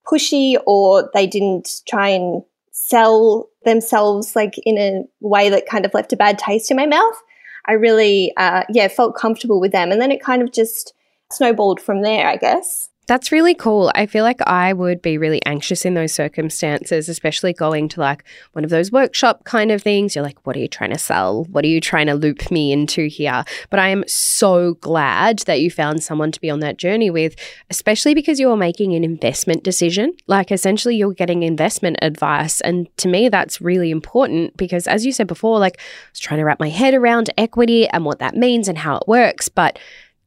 pushy 0.05 0.57
or 0.65 1.09
they 1.13 1.27
didn't 1.27 1.81
try 1.87 2.09
and 2.09 2.43
sell 2.71 3.47
themselves 3.63 4.35
like 4.35 4.55
in 4.65 4.77
a 4.77 5.03
way 5.19 5.49
that 5.49 5.67
kind 5.67 5.85
of 5.85 5.93
left 5.93 6.13
a 6.13 6.17
bad 6.17 6.39
taste 6.39 6.71
in 6.71 6.77
my 6.77 6.85
mouth. 6.85 7.21
I 7.67 7.73
really, 7.73 8.33
uh, 8.37 8.63
yeah, 8.69 8.87
felt 8.87 9.15
comfortable 9.15 9.59
with 9.59 9.71
them. 9.71 9.91
And 9.91 10.01
then 10.01 10.11
it 10.11 10.23
kind 10.23 10.41
of 10.41 10.51
just 10.51 10.93
snowballed 11.31 11.79
from 11.79 12.01
there, 12.01 12.27
I 12.27 12.37
guess. 12.37 12.89
That's 13.11 13.29
really 13.29 13.53
cool. 13.53 13.91
I 13.93 14.05
feel 14.05 14.23
like 14.23 14.39
I 14.47 14.71
would 14.71 15.01
be 15.01 15.17
really 15.17 15.41
anxious 15.45 15.83
in 15.83 15.95
those 15.95 16.13
circumstances, 16.13 17.09
especially 17.09 17.51
going 17.51 17.89
to 17.89 17.99
like 17.99 18.23
one 18.53 18.63
of 18.63 18.69
those 18.69 18.89
workshop 18.89 19.43
kind 19.43 19.69
of 19.69 19.83
things. 19.83 20.15
You're 20.15 20.23
like, 20.23 20.39
what 20.47 20.55
are 20.55 20.59
you 20.59 20.69
trying 20.69 20.91
to 20.91 20.97
sell? 20.97 21.43
What 21.51 21.65
are 21.65 21.67
you 21.67 21.81
trying 21.81 22.07
to 22.07 22.13
loop 22.13 22.49
me 22.51 22.71
into 22.71 23.07
here? 23.07 23.43
But 23.69 23.79
I 23.79 23.89
am 23.89 24.05
so 24.07 24.75
glad 24.75 25.39
that 25.39 25.59
you 25.59 25.69
found 25.69 26.01
someone 26.01 26.31
to 26.31 26.39
be 26.39 26.49
on 26.49 26.61
that 26.61 26.77
journey 26.77 27.09
with, 27.09 27.35
especially 27.69 28.13
because 28.13 28.39
you're 28.39 28.55
making 28.55 28.95
an 28.95 29.03
investment 29.03 29.65
decision. 29.65 30.13
Like, 30.27 30.49
essentially, 30.49 30.95
you're 30.95 31.11
getting 31.11 31.43
investment 31.43 31.97
advice. 32.01 32.61
And 32.61 32.87
to 32.95 33.09
me, 33.09 33.27
that's 33.27 33.59
really 33.59 33.91
important 33.91 34.55
because, 34.55 34.87
as 34.87 35.05
you 35.05 35.11
said 35.11 35.27
before, 35.27 35.59
like, 35.59 35.77
I 35.79 36.11
was 36.13 36.19
trying 36.19 36.39
to 36.39 36.45
wrap 36.45 36.61
my 36.61 36.69
head 36.69 36.93
around 36.93 37.29
equity 37.37 37.89
and 37.89 38.05
what 38.05 38.19
that 38.19 38.37
means 38.37 38.69
and 38.69 38.77
how 38.77 38.95
it 38.95 39.03
works. 39.05 39.49
But 39.49 39.79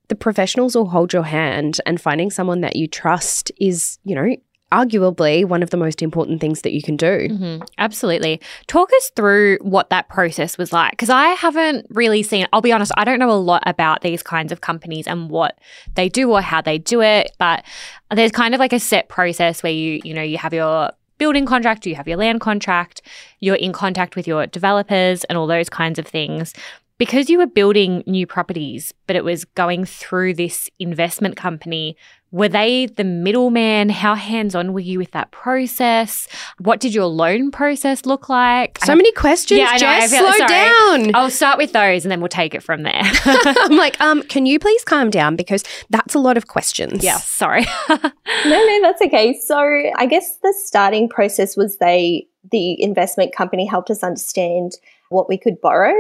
the 0.09 0.15
professionals 0.15 0.77
will 0.77 0.89
hold 0.89 1.13
your 1.13 1.25
hand 1.25 1.81
and 1.87 2.01
finding 2.01 2.31
someone 2.31 2.61
that 2.61 2.77
you 2.77 2.87
trust 2.87 3.51
is, 3.59 3.99
you 4.05 4.15
know, 4.15 4.37
arguably 4.73 5.45
one 5.45 5.63
of 5.63 5.71
the 5.71 5.77
most 5.77 6.03
important 6.03 6.41
things 6.41 6.63
that 6.63 6.73
you 6.73 6.83
can 6.83 6.97
do. 6.97 7.29
hmm 7.31 7.59
Absolutely. 7.79 8.41
Talk 8.67 8.91
us 8.93 9.13
through 9.15 9.59
what 9.61 9.91
that 9.91 10.09
process 10.09 10.59
was 10.59 10.73
like 10.73 10.93
because 10.93 11.11
I 11.11 11.29
haven't 11.29 11.87
really 11.91 12.23
seen, 12.23 12.47
I'll 12.53 12.61
be 12.61 12.73
honest, 12.73 12.91
I 12.97 13.05
don't 13.05 13.19
know 13.19 13.31
a 13.31 13.33
lot 13.33 13.63
about 13.67 14.01
these 14.01 14.23
kinds 14.23 14.51
of 14.51 14.61
companies 14.61 15.07
and 15.07 15.31
what 15.31 15.59
they 15.95 16.09
do 16.09 16.33
or 16.33 16.41
how 16.41 16.61
they 16.61 16.79
do 16.79 17.01
it, 17.03 17.31
but 17.39 17.65
there's 18.11 18.33
kind 18.33 18.55
of 18.55 18.59
like 18.59 18.73
a 18.73 18.81
set 18.81 19.09
process 19.09 19.63
where 19.63 19.73
you, 19.73 20.01
you 20.03 20.13
know, 20.13 20.23
you 20.23 20.39
have 20.39 20.53
your 20.53 20.91
building 21.19 21.47
contract, 21.47 21.87
you 21.87 21.95
have 21.95 22.09
your 22.09 22.17
land 22.17 22.41
contract, 22.41 23.03
you're 23.41 23.55
in 23.57 23.73
contact 23.73 24.17
with 24.17 24.27
your 24.27 24.47
developers 24.47 25.25
and 25.25 25.39
all 25.39 25.47
those 25.47 25.69
kinds 25.69 25.99
of 25.99 26.07
things. 26.07 26.53
Because 26.99 27.29
you 27.29 27.39
were 27.39 27.47
building 27.47 28.03
new 28.07 28.27
properties, 28.27 28.95
but 29.07 29.17
it 29.17 29.25
was 29.25 29.45
going 29.45 29.85
through 29.85 30.35
this 30.35 30.71
investment 30.79 31.37
company, 31.37 31.97
were 32.31 32.49
they 32.49 32.87
the 32.87 33.05
middleman? 33.05 33.89
How 33.91 34.15
hands 34.15 34.55
on 34.55 34.73
were 34.73 34.81
you 34.81 34.99
with 34.99 35.13
that 35.13 35.31
process? 35.31 36.27
What 36.59 36.81
did 36.81 36.93
your 36.95 37.07
loan 37.07 37.51
process 37.51 38.07
look 38.07 38.29
like? 38.29 38.79
So 38.85 38.95
many 38.97 39.13
questions, 39.13 39.59
Yeah, 39.59 39.67
I 39.71 39.79
know, 39.79 39.87
I 39.89 40.01
Jess. 40.01 40.11
feel- 40.11 40.21
Slow 40.21 40.33
sorry. 40.47 40.49
down. 40.49 41.15
I'll 41.15 41.31
start 41.31 41.59
with 41.59 41.73
those 41.73 42.05
and 42.05 42.11
then 42.13 42.21
we'll 42.21 42.29
take 42.29 42.55
it 42.55 42.63
from 42.63 42.83
there. 42.83 43.03
I'm 43.25 43.77
like, 43.77 44.01
um, 44.01 44.23
can 44.25 44.47
you 44.47 44.59
please 44.59 44.83
calm 44.85 45.11
down 45.11 45.37
because 45.37 45.63
that's 45.91 46.15
a 46.15 46.19
lot 46.19 46.37
of 46.37 46.49
questions. 46.49 47.03
yeah, 47.05 47.19
sorry. 47.19 47.67
No, 48.47 48.51
no, 48.67 48.81
that's 48.83 49.01
okay. 49.01 49.39
So 49.47 49.57
I 49.97 50.07
guess 50.07 50.37
the 50.43 50.53
starting 50.65 51.09
process 51.09 51.57
was 51.57 51.79
they, 51.79 52.27
the 52.51 52.81
investment 52.83 53.35
company 53.35 53.65
helped 53.65 53.91
us 53.91 54.03
understand 54.03 54.73
what 55.09 55.29
we 55.29 55.39
could 55.39 55.61
borrow 55.61 55.95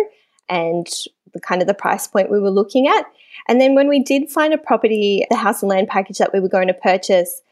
and 0.48 0.86
the 1.32 1.40
kind 1.40 1.60
of 1.60 1.68
the 1.68 1.74
price 1.74 2.06
point 2.06 2.30
we 2.30 2.40
were 2.40 2.50
looking 2.50 2.86
at. 2.86 3.06
And 3.48 3.60
then 3.60 3.74
when 3.74 3.88
we 3.88 4.02
did 4.02 4.30
find 4.30 4.54
a 4.54 4.58
property, 4.58 5.26
the 5.30 5.36
house 5.36 5.62
and 5.62 5.68
land 5.68 5.88
package 5.88 6.18
that 6.18 6.32
we 6.32 6.40
were 6.40 6.48
going 6.48 6.68
to 6.68 6.74
purchase, 6.74 7.42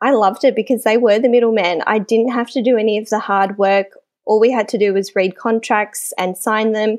I 0.00 0.12
loved 0.12 0.44
it 0.44 0.54
because 0.54 0.84
they 0.84 0.96
were 0.96 1.18
the 1.18 1.28
middleman. 1.28 1.82
I 1.86 1.98
didn't 1.98 2.32
have 2.32 2.50
to 2.52 2.62
do 2.62 2.76
any 2.76 2.98
of 2.98 3.08
the 3.10 3.18
hard 3.18 3.58
work. 3.58 3.86
All 4.24 4.40
we 4.40 4.50
had 4.50 4.68
to 4.68 4.78
do 4.78 4.94
was 4.94 5.16
read 5.16 5.36
contracts 5.36 6.12
and 6.18 6.36
sign 6.36 6.72
them. 6.72 6.98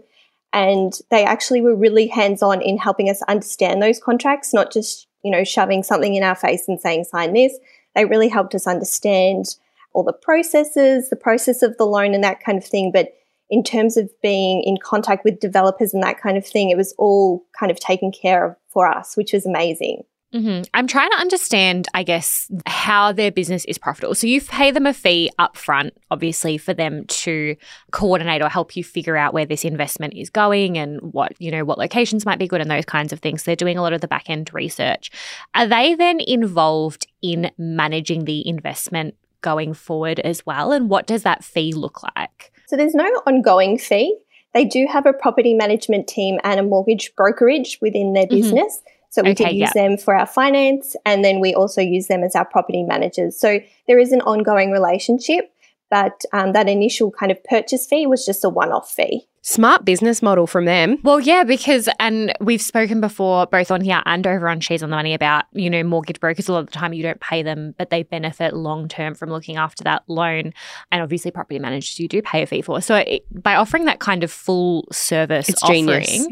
And 0.54 0.94
they 1.12 1.26
actually 1.26 1.62
were 1.62 1.76
really 1.76 2.08
hands 2.08 2.42
on 2.42 2.62
in 2.62 2.78
helping 2.78 3.10
us 3.10 3.22
understand 3.24 3.82
those 3.82 4.00
contracts, 4.00 4.54
not 4.54 4.72
just, 4.72 5.08
you 5.24 5.32
know, 5.32 5.44
shoving 5.44 5.84
something 5.84 6.16
in 6.16 6.24
our 6.24 6.36
face 6.36 6.68
and 6.68 6.80
saying, 6.80 7.06
sign 7.06 7.34
this. 7.34 7.58
They 7.94 8.06
really 8.06 8.30
helped 8.30 8.56
us 8.56 8.68
understand 8.68 9.56
all 9.94 10.04
the 10.04 10.14
processes, 10.14 11.10
the 11.10 11.16
process 11.16 11.62
of 11.62 11.78
the 11.78 11.86
loan 11.86 12.14
and 12.14 12.24
that 12.24 12.44
kind 12.44 12.58
of 12.58 12.66
thing. 12.66 12.92
But 12.92 13.14
in 13.50 13.64
terms 13.64 13.98
of 13.98 14.10
being 14.22 14.64
in 14.64 14.78
contact 14.78 15.24
with 15.24 15.40
developers 15.40 15.94
and 15.94 16.04
that 16.04 16.20
kind 16.20 16.38
of 16.38 16.46
thing, 16.46 16.70
it 16.70 16.78
was 16.78 16.94
all 16.98 17.46
kind 17.58 17.72
of 17.72 17.80
taken 17.80 18.12
care 18.12 18.46
of 18.46 18.56
for 18.70 18.88
us, 18.88 19.16
which 19.16 19.34
was 19.34 19.46
amazing. 19.46 20.04
hmm 20.34 20.62
I'm 20.74 20.88
trying 20.88 21.12
to 21.12 21.18
understand, 21.18 21.88
I 21.94 22.04
guess, 22.04 22.50
how 22.66 23.12
their 23.12 23.32
business 23.32 23.64
is 23.66 23.78
profitable. 23.78 24.16
So 24.16 24.28
you 24.28 24.42
pay 24.42 24.72
them 24.72 24.88
a 24.88 24.94
fee 24.94 25.30
up 25.38 25.56
front, 25.56 25.94
obviously, 26.10 26.58
for 26.58 26.74
them 26.74 27.06
to 27.06 27.56
coordinate 27.92 28.42
or 28.42 28.50
help 28.50 28.76
you 28.76 28.84
figure 28.84 29.16
out 29.16 29.34
where 29.34 29.46
this 29.46 29.64
investment 29.64 30.16
is 30.16 30.30
going 30.30 30.78
and 30.78 31.00
what, 31.14 31.40
you 31.40 31.52
know, 31.52 31.64
what 31.64 31.78
locations 31.78 32.26
might 32.26 32.40
be 32.40 32.48
good 32.48 32.62
and 32.62 32.72
those 32.72 32.86
kinds 32.86 33.14
of 33.14 33.20
things. 33.20 33.44
They're 33.44 33.56
doing 33.56 33.78
a 33.78 33.82
lot 33.82 33.94
of 33.94 34.02
the 34.02 34.08
back 34.08 34.30
end 34.30 34.54
research. 34.54 35.12
Are 35.54 35.68
they 35.68 35.94
then 35.94 36.20
involved 36.20 37.08
in 37.22 37.52
managing 37.58 38.26
the 38.26 38.46
investment 38.48 39.16
going 39.42 39.76
forward 39.76 40.20
as 40.22 40.46
well? 40.46 40.72
And 40.72 40.90
what 40.90 41.06
does 41.06 41.22
that 41.24 41.44
fee 41.44 41.72
look 41.72 42.02
like? 42.16 42.52
So 42.68 42.76
there's 42.76 42.96
no 42.96 43.06
ongoing 43.26 43.78
fee. 43.78 44.18
They 44.54 44.66
do 44.66 44.88
have 44.90 45.06
a 45.06 45.14
property 45.14 45.54
management 45.54 46.08
team 46.08 46.40
and 46.44 46.60
a 46.60 46.64
mortgage 46.64 47.14
brokerage 47.16 47.78
within 47.82 48.14
their 48.14 48.26
Mhm. 48.26 48.30
business. 48.30 48.82
So 49.10 49.22
we 49.22 49.32
Okay, 49.32 49.46
did 49.46 49.56
use 49.56 49.72
yeah. 49.76 49.84
them 49.84 49.98
for 49.98 50.14
our 50.16 50.26
finance 50.26 50.96
and 51.06 51.24
then 51.24 51.40
we 51.40 51.54
also 51.54 51.82
use 51.82 52.08
them 52.08 52.24
as 52.24 52.36
our 52.36 52.46
property 52.46 52.84
managers. 52.84 53.38
So 53.40 53.60
there 53.88 54.00
is 54.00 54.12
an 54.12 54.22
ongoing 54.22 54.72
relationship, 54.72 55.52
but 55.90 56.24
um, 56.34 56.52
that 56.54 56.68
initial 56.68 57.12
kind 57.12 57.32
of 57.32 57.42
purchase 57.44 57.86
fee 57.86 58.08
was 58.08 58.26
just 58.26 58.44
a 58.44 58.50
one 58.50 58.72
off 58.72 58.92
fee. 58.92 59.28
Smart 59.48 59.86
business 59.86 60.24
model 60.24 60.48
from 60.48 60.66
them. 60.66 60.98
Well, 61.04 61.20
yeah, 61.20 61.44
because, 61.44 61.88
and 62.00 62.34
we've 62.42 62.64
spoken 62.64 63.00
before, 63.00 63.46
both 63.46 63.70
on 63.70 63.80
here 63.80 64.02
and 64.08 64.26
over 64.26 64.50
on 64.50 64.60
She's 64.60 64.82
on 64.82 64.90
the 64.90 64.96
Money 64.96 65.14
about, 65.14 65.46
you 65.54 65.70
know, 65.70 65.84
mortgage 65.84 66.20
brokers. 66.20 66.50
A 66.50 66.52
lot 66.52 66.62
of 66.62 66.66
the 66.66 66.72
time 66.72 66.94
you 66.94 67.04
don't 67.04 67.20
pay 67.20 67.44
them, 67.44 67.76
but 67.78 67.92
they 67.92 68.02
benefit 68.02 68.56
long 68.56 68.88
term 68.88 69.14
from 69.14 69.30
looking 69.30 69.58
after 69.58 69.84
that 69.84 70.02
loan. 70.08 70.52
And 70.92 71.04
obviously, 71.04 71.30
property 71.30 71.60
managers 71.60 72.00
you 72.00 72.08
do 72.08 72.24
pay 72.24 72.42
a 72.42 72.48
fee 72.48 72.64
for. 72.64 72.82
So 72.82 72.96
it, 72.96 73.24
by 73.44 73.54
offering 73.54 73.86
that 73.86 74.00
kind 74.00 74.24
of 74.24 74.32
full 74.32 74.88
service 74.92 75.48
It's 75.48 75.62
offering, 75.62 75.86
genius. 75.86 76.28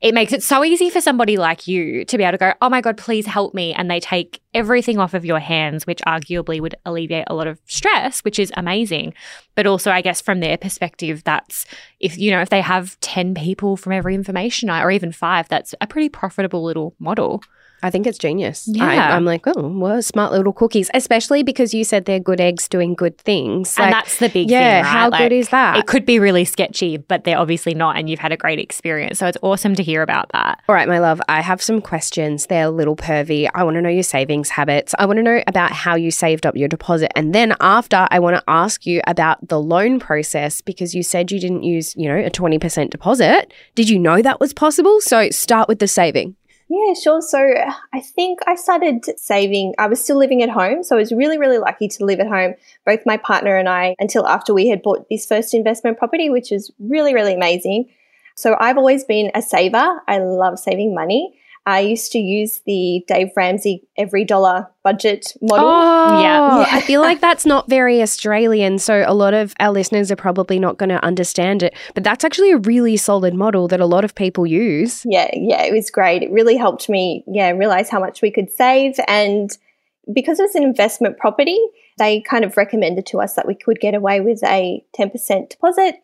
it 0.00 0.12
makes 0.12 0.32
it 0.32 0.42
so 0.42 0.64
easy 0.64 0.90
for 0.90 1.00
somebody 1.00 1.36
like 1.36 1.68
you 1.68 2.04
to 2.06 2.18
be 2.18 2.24
able 2.24 2.32
to 2.32 2.38
go, 2.38 2.52
oh 2.60 2.68
my 2.68 2.80
God, 2.80 2.96
please 2.96 3.26
help 3.26 3.54
me. 3.54 3.74
And 3.74 3.88
they 3.88 4.00
take 4.00 4.40
everything 4.54 4.98
off 4.98 5.14
of 5.14 5.24
your 5.24 5.38
hands, 5.38 5.86
which 5.86 6.00
arguably 6.06 6.60
would 6.60 6.74
alleviate 6.84 7.26
a 7.28 7.34
lot 7.34 7.46
of 7.46 7.60
stress, 7.66 8.20
which 8.20 8.40
is 8.40 8.50
amazing. 8.56 9.14
But 9.54 9.66
also, 9.66 9.90
I 9.90 10.00
guess 10.00 10.20
from 10.20 10.40
their 10.40 10.56
perspective, 10.56 11.22
that's 11.24 11.64
if, 12.00 12.18
you 12.18 12.30
know, 12.30 12.40
if 12.40 12.48
they 12.48 12.55
have 12.60 12.98
10 13.00 13.34
people 13.34 13.76
from 13.76 13.92
every 13.92 14.14
information 14.14 14.70
or 14.70 14.90
even 14.90 15.12
five, 15.12 15.48
that's 15.48 15.74
a 15.80 15.86
pretty 15.86 16.08
profitable 16.08 16.62
little 16.62 16.94
model. 16.98 17.42
I 17.82 17.90
think 17.90 18.06
it's 18.06 18.18
genius. 18.18 18.66
Yeah. 18.66 18.84
I, 18.84 19.16
I'm 19.16 19.24
like, 19.24 19.46
oh, 19.46 19.68
well, 19.68 20.00
smart 20.02 20.32
little 20.32 20.52
cookies, 20.52 20.90
especially 20.94 21.42
because 21.42 21.74
you 21.74 21.84
said 21.84 22.04
they're 22.04 22.20
good 22.20 22.40
eggs 22.40 22.68
doing 22.68 22.94
good 22.94 23.18
things. 23.18 23.78
and 23.78 23.92
that's 23.92 24.18
the 24.18 24.28
big 24.28 24.50
yeah, 24.50 24.82
thing. 24.82 24.84
Right? 24.84 24.90
how 24.90 25.10
Like, 25.10 25.20
good 25.20 25.32
is 25.32 25.48
that? 25.50 25.76
It 25.76 25.86
could 25.86 26.06
be 26.06 26.18
really 26.18 26.44
sketchy, 26.44 26.96
but 26.96 27.24
they're 27.24 27.38
obviously 27.38 27.74
not. 27.74 27.96
And 27.96 28.08
you've 28.08 28.18
had 28.20 28.32
a 28.32 28.36
great 28.36 28.58
experience. 28.58 29.18
So 29.18 29.26
it's 29.26 29.38
awesome 29.42 29.74
to 29.74 29.82
hear 29.82 30.02
about 30.02 30.30
that. 30.32 30.62
All 30.68 30.74
right, 30.74 30.88
my 30.88 30.98
love, 30.98 31.20
I 31.28 31.40
have 31.42 31.62
some 31.62 31.80
questions. 31.80 32.46
They're 32.46 32.66
a 32.66 32.70
little 32.70 32.96
pervy. 32.96 33.48
I 33.54 33.64
want 33.64 33.76
to 33.76 33.82
know 33.82 33.88
your 33.88 34.02
savings 34.02 34.50
habits. 34.50 34.94
I 34.98 35.06
want 35.06 35.18
to 35.18 35.22
know 35.22 35.42
about 35.46 35.72
how 35.72 35.94
you 35.94 36.10
saved 36.10 36.46
up 36.46 36.56
your 36.56 36.68
deposit. 36.68 37.12
And 37.16 37.34
then 37.34 37.54
after, 37.60 38.06
I 38.10 38.18
want 38.18 38.36
to 38.36 38.42
ask 38.48 38.86
you 38.86 39.00
about 39.06 39.46
the 39.48 39.60
loan 39.60 40.00
process 40.00 40.60
because 40.60 40.94
you 40.94 41.02
said 41.02 41.30
you 41.30 41.38
didn't 41.40 41.62
use, 41.62 41.94
you 41.96 42.08
know, 42.08 42.18
a 42.18 42.30
20% 42.30 42.90
deposit. 42.90 43.52
Did 43.74 43.88
you 43.88 43.98
know 43.98 44.22
that 44.22 44.40
was 44.40 44.52
possible? 44.52 45.00
So 45.00 45.30
start 45.30 45.68
with 45.68 45.78
the 45.78 45.88
saving. 45.88 46.36
Yeah, 46.68 46.94
sure. 46.94 47.22
So 47.22 47.38
I 47.92 48.00
think 48.00 48.40
I 48.46 48.56
started 48.56 49.04
saving. 49.18 49.74
I 49.78 49.86
was 49.86 50.02
still 50.02 50.18
living 50.18 50.42
at 50.42 50.50
home. 50.50 50.82
So 50.82 50.96
I 50.96 50.98
was 50.98 51.12
really, 51.12 51.38
really 51.38 51.58
lucky 51.58 51.86
to 51.86 52.04
live 52.04 52.18
at 52.18 52.26
home, 52.26 52.54
both 52.84 53.06
my 53.06 53.16
partner 53.16 53.56
and 53.56 53.68
I, 53.68 53.94
until 54.00 54.26
after 54.26 54.52
we 54.52 54.66
had 54.66 54.82
bought 54.82 55.06
this 55.08 55.26
first 55.26 55.54
investment 55.54 55.96
property, 55.96 56.28
which 56.28 56.50
is 56.50 56.72
really, 56.80 57.14
really 57.14 57.34
amazing. 57.34 57.88
So 58.34 58.56
I've 58.58 58.76
always 58.76 59.04
been 59.04 59.30
a 59.34 59.42
saver. 59.42 60.02
I 60.08 60.18
love 60.18 60.58
saving 60.58 60.92
money. 60.92 61.35
I 61.66 61.80
used 61.80 62.12
to 62.12 62.18
use 62.18 62.60
the 62.64 63.04
Dave 63.08 63.30
Ramsey 63.34 63.88
every 63.98 64.24
dollar 64.24 64.68
budget 64.84 65.32
model. 65.42 65.66
Oh, 65.68 66.22
Yeah. 66.22 66.64
I 66.70 66.80
feel 66.80 67.00
like 67.00 67.20
that's 67.20 67.44
not 67.44 67.68
very 67.68 68.00
Australian. 68.00 68.78
So 68.78 69.04
a 69.04 69.12
lot 69.12 69.34
of 69.34 69.52
our 69.58 69.72
listeners 69.72 70.12
are 70.12 70.16
probably 70.16 70.60
not 70.60 70.78
going 70.78 70.90
to 70.90 71.04
understand 71.04 71.64
it. 71.64 71.74
But 71.94 72.04
that's 72.04 72.24
actually 72.24 72.52
a 72.52 72.58
really 72.58 72.96
solid 72.96 73.34
model 73.34 73.66
that 73.68 73.80
a 73.80 73.86
lot 73.86 74.04
of 74.04 74.14
people 74.14 74.46
use. 74.46 75.04
Yeah, 75.04 75.28
yeah, 75.32 75.64
it 75.64 75.72
was 75.72 75.90
great. 75.90 76.22
It 76.22 76.30
really 76.30 76.56
helped 76.56 76.88
me, 76.88 77.24
yeah, 77.26 77.50
realize 77.50 77.90
how 77.90 77.98
much 77.98 78.22
we 78.22 78.30
could 78.30 78.52
save. 78.52 78.94
And 79.08 79.50
because 80.14 80.38
it 80.38 80.44
was 80.44 80.54
an 80.54 80.62
investment 80.62 81.18
property, 81.18 81.58
they 81.98 82.20
kind 82.20 82.44
of 82.44 82.56
recommended 82.56 83.06
to 83.06 83.20
us 83.20 83.34
that 83.34 83.46
we 83.46 83.56
could 83.56 83.80
get 83.80 83.94
away 83.94 84.20
with 84.20 84.40
a 84.44 84.84
10% 84.96 85.48
deposit. 85.48 85.96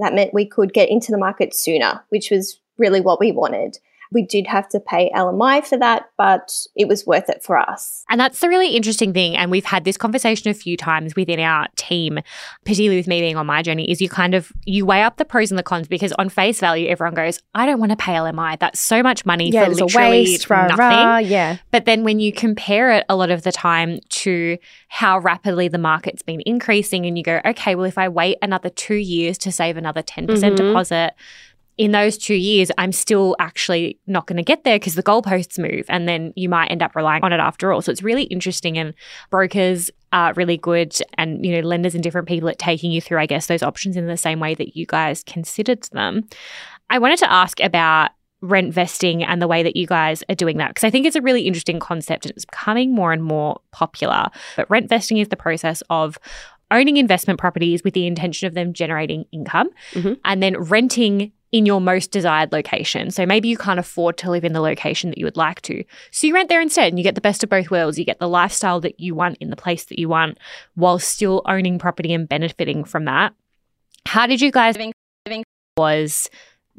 That 0.00 0.14
meant 0.14 0.32
we 0.32 0.46
could 0.46 0.72
get 0.72 0.88
into 0.88 1.12
the 1.12 1.18
market 1.18 1.54
sooner, 1.54 2.02
which 2.08 2.30
was 2.30 2.58
really 2.78 3.02
what 3.02 3.20
we 3.20 3.32
wanted. 3.32 3.76
We 4.12 4.22
did 4.26 4.46
have 4.48 4.68
to 4.70 4.80
pay 4.80 5.10
LMI 5.14 5.64
for 5.64 5.78
that, 5.78 6.10
but 6.18 6.50
it 6.74 6.88
was 6.88 7.06
worth 7.06 7.28
it 7.28 7.42
for 7.44 7.56
us. 7.56 8.04
And 8.08 8.20
that's 8.20 8.40
the 8.40 8.48
really 8.48 8.70
interesting 8.74 9.12
thing. 9.12 9.36
And 9.36 9.50
we've 9.50 9.64
had 9.64 9.84
this 9.84 9.96
conversation 9.96 10.50
a 10.50 10.54
few 10.54 10.76
times 10.76 11.14
within 11.14 11.38
our 11.38 11.68
team, 11.76 12.18
particularly 12.64 12.96
with 12.98 13.06
me 13.06 13.20
being 13.20 13.36
on 13.36 13.46
my 13.46 13.62
journey, 13.62 13.90
is 13.90 14.00
you 14.00 14.08
kind 14.08 14.34
of 14.34 14.52
you 14.64 14.84
weigh 14.84 15.02
up 15.02 15.16
the 15.16 15.24
pros 15.24 15.50
and 15.52 15.58
the 15.58 15.62
cons 15.62 15.86
because 15.88 16.12
on 16.14 16.28
face 16.28 16.58
value, 16.60 16.88
everyone 16.88 17.14
goes, 17.14 17.38
I 17.54 17.66
don't 17.66 17.78
want 17.78 17.90
to 17.92 17.96
pay 17.96 18.12
LMI. 18.14 18.58
That's 18.58 18.80
so 18.80 19.02
much 19.02 19.24
money 19.24 19.50
Yeah, 19.50 19.66
for 19.66 19.74
literally 19.74 20.10
waste, 20.22 20.50
nothing. 20.50 20.76
rah, 20.78 21.18
yeah. 21.18 21.58
But 21.70 21.84
then 21.84 22.02
when 22.02 22.18
you 22.20 22.32
compare 22.32 22.90
it 22.90 23.04
a 23.08 23.14
lot 23.16 23.30
of 23.30 23.42
the 23.42 23.52
time 23.52 24.00
to 24.08 24.58
how 24.88 25.18
rapidly 25.20 25.68
the 25.68 25.78
market's 25.78 26.22
been 26.22 26.42
increasing, 26.46 27.06
and 27.06 27.16
you 27.16 27.22
go, 27.22 27.40
okay, 27.44 27.74
well, 27.76 27.84
if 27.86 27.96
I 27.98 28.08
wait 28.08 28.38
another 28.42 28.70
two 28.70 28.96
years 28.96 29.38
to 29.38 29.52
save 29.52 29.76
another 29.76 30.02
10% 30.02 30.26
Mhm. 30.26 30.56
deposit, 30.56 31.14
in 31.80 31.92
those 31.92 32.18
two 32.18 32.34
years, 32.34 32.70
I'm 32.76 32.92
still 32.92 33.34
actually 33.38 33.98
not 34.06 34.26
going 34.26 34.36
to 34.36 34.42
get 34.42 34.64
there 34.64 34.78
because 34.78 34.96
the 34.96 35.02
goalposts 35.02 35.58
move 35.58 35.86
and 35.88 36.06
then 36.06 36.30
you 36.36 36.46
might 36.46 36.66
end 36.66 36.82
up 36.82 36.94
relying 36.94 37.24
on 37.24 37.32
it 37.32 37.40
after 37.40 37.72
all. 37.72 37.80
So 37.80 37.90
it's 37.90 38.02
really 38.02 38.24
interesting 38.24 38.76
and 38.76 38.92
brokers 39.30 39.90
are 40.12 40.34
really 40.34 40.58
good 40.58 40.94
and, 41.14 41.42
you 41.42 41.52
know, 41.54 41.66
lenders 41.66 41.94
and 41.94 42.04
different 42.04 42.28
people 42.28 42.50
at 42.50 42.58
taking 42.58 42.92
you 42.92 43.00
through, 43.00 43.18
I 43.18 43.24
guess, 43.24 43.46
those 43.46 43.62
options 43.62 43.96
in 43.96 44.08
the 44.08 44.18
same 44.18 44.40
way 44.40 44.54
that 44.56 44.76
you 44.76 44.84
guys 44.84 45.22
considered 45.24 45.82
them. 45.92 46.28
I 46.90 46.98
wanted 46.98 47.18
to 47.20 47.32
ask 47.32 47.58
about 47.60 48.10
rent 48.42 48.74
vesting 48.74 49.24
and 49.24 49.40
the 49.40 49.48
way 49.48 49.62
that 49.62 49.74
you 49.74 49.86
guys 49.86 50.22
are 50.28 50.34
doing 50.34 50.58
that 50.58 50.68
because 50.68 50.84
I 50.84 50.90
think 50.90 51.06
it's 51.06 51.16
a 51.16 51.22
really 51.22 51.46
interesting 51.46 51.80
concept 51.80 52.26
and 52.26 52.32
it's 52.32 52.44
becoming 52.44 52.94
more 52.94 53.10
and 53.10 53.22
more 53.24 53.58
popular. 53.72 54.26
But 54.54 54.68
rent 54.70 54.90
vesting 54.90 55.16
is 55.16 55.28
the 55.28 55.36
process 55.36 55.82
of 55.88 56.18
owning 56.70 56.98
investment 56.98 57.40
properties 57.40 57.82
with 57.82 57.94
the 57.94 58.06
intention 58.06 58.46
of 58.46 58.52
them 58.52 58.74
generating 58.74 59.24
income 59.32 59.70
Mhm. 59.94 60.18
and 60.26 60.42
then 60.42 60.58
renting 60.58 61.32
in 61.52 61.66
your 61.66 61.80
most 61.80 62.10
desired 62.10 62.52
location. 62.52 63.10
So 63.10 63.26
maybe 63.26 63.48
you 63.48 63.56
can't 63.56 63.80
afford 63.80 64.16
to 64.18 64.30
live 64.30 64.44
in 64.44 64.52
the 64.52 64.60
location 64.60 65.10
that 65.10 65.18
you 65.18 65.24
would 65.24 65.36
like 65.36 65.60
to. 65.62 65.84
So 66.10 66.26
you 66.26 66.34
rent 66.34 66.48
there 66.48 66.60
instead 66.60 66.88
and 66.88 66.98
you 66.98 67.02
get 67.02 67.16
the 67.16 67.20
best 67.20 67.42
of 67.42 67.50
both 67.50 67.70
worlds. 67.70 67.98
You 67.98 68.04
get 68.04 68.20
the 68.20 68.28
lifestyle 68.28 68.80
that 68.80 69.00
you 69.00 69.14
want 69.14 69.38
in 69.38 69.50
the 69.50 69.56
place 69.56 69.84
that 69.86 69.98
you 69.98 70.08
want 70.08 70.38
while 70.74 70.98
still 70.98 71.42
owning 71.46 71.78
property 71.78 72.12
and 72.12 72.28
benefiting 72.28 72.84
from 72.84 73.06
that. 73.06 73.34
How 74.06 74.26
did 74.26 74.40
you 74.40 74.50
guys 74.50 74.76
living 74.76 74.92
was 75.76 76.28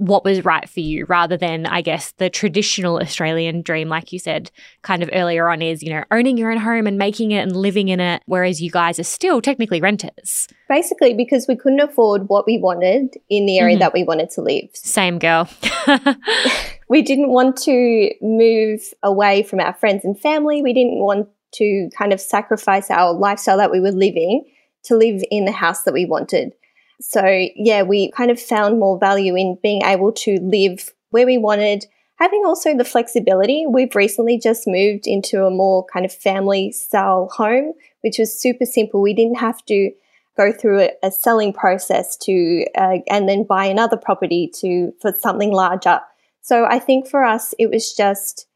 what 0.02 0.24
was 0.24 0.44
right 0.44 0.68
for 0.68 0.80
you 0.80 1.06
rather 1.06 1.38
than, 1.38 1.68
I 1.68 1.82
guess, 1.82 2.12
the 2.14 2.28
traditional 2.28 2.98
Australian 2.98 3.62
dream, 3.62 3.88
like 3.88 4.12
you 4.12 4.18
said 4.18 4.50
kind 4.82 5.04
of 5.04 5.12
earlier 5.14 5.48
on, 5.48 5.62
is, 5.62 5.84
you 5.84 5.94
know, 5.94 6.04
owning 6.10 6.38
your 6.38 6.52
own 6.52 6.58
home 6.58 6.88
and 6.88 6.98
making 6.98 7.30
it 7.30 7.42
and 7.42 7.56
living 7.56 7.88
in 7.88 8.00
it, 8.00 8.24
whereas 8.26 8.60
you 8.60 8.72
guys 8.72 8.98
are 8.98 9.04
still 9.04 9.42
technically 9.42 9.80
renters. 9.80 10.48
Basically, 10.68 11.14
because 11.14 11.46
we 11.48 11.56
couldn't 11.56 11.82
afford 11.82 12.30
what 12.30 12.48
we 12.48 12.58
wanted 12.58 13.16
in 13.30 13.46
the 13.46 13.60
area 13.60 13.76
mm-hmm. 13.76 13.82
that 13.82 13.94
we 13.94 14.04
wanted 14.04 14.32
to 14.32 14.42
live. 14.42 14.70
Same 14.74 15.20
girl. 15.20 15.48
we 16.90 17.04
didn't 17.04 17.30
want 17.30 17.58
to 17.58 18.12
move 18.22 18.82
away 19.04 19.44
from 19.44 19.60
our 19.60 19.74
friends 19.76 20.04
and 20.04 20.20
family. 20.20 20.64
We 20.64 20.74
didn't 20.74 20.98
want 20.98 21.30
to 21.54 21.90
kind 21.96 22.12
of 22.12 22.20
sacrifice 22.20 22.90
our 22.90 23.14
lifestyle 23.14 23.58
that 23.58 23.72
we 23.72 23.80
were 23.80 23.92
living 23.92 24.46
to 24.86 24.96
live 24.96 25.22
in 25.30 25.46
the 25.46 25.52
house 25.52 25.84
that 25.84 25.94
we 25.94 26.06
wanted. 26.06 26.54
So, 27.02 27.48
yeah, 27.56 27.82
we 27.82 28.12
kind 28.12 28.32
of 28.32 28.40
found 28.40 28.80
more 28.80 28.98
value 28.98 29.36
in 29.36 29.58
being 29.62 29.82
able 29.84 30.12
to 30.14 30.40
live 30.42 30.94
where 31.10 31.26
we 31.26 31.38
wanted, 31.38 31.86
having 32.18 32.44
also 32.46 32.78
the 32.78 32.86
flexibility. 32.86 33.66
We've 33.68 33.96
recently 33.96 34.38
just 34.38 34.68
moved 34.68 35.08
into 35.08 35.46
a 35.46 35.50
more 35.50 35.86
kind 35.92 36.06
of 36.06 36.14
family 36.14 36.72
style 36.72 37.30
home, 37.36 37.74
which 38.02 38.20
was 38.20 38.40
super 38.40 38.66
simple. 38.66 39.02
We 39.02 39.14
didn't 39.14 39.40
have 39.40 39.66
to 39.66 39.92
go 40.38 40.52
through 40.52 40.82
a, 40.82 40.92
a 41.04 41.12
selling 41.12 41.54
process 41.54 42.16
to 42.18 42.66
uh, 42.78 42.98
and 43.10 43.28
then 43.28 43.44
buy 43.44 43.66
another 43.66 43.98
property 43.98 44.50
to 44.60 44.94
for 45.02 45.14
something 45.20 45.52
larger. 45.52 46.00
So 46.42 46.66
I 46.66 46.80
think 46.80 47.08
for 47.08 47.24
us 47.24 47.54
it 47.60 47.70
was 47.70 47.94
just 47.94 48.48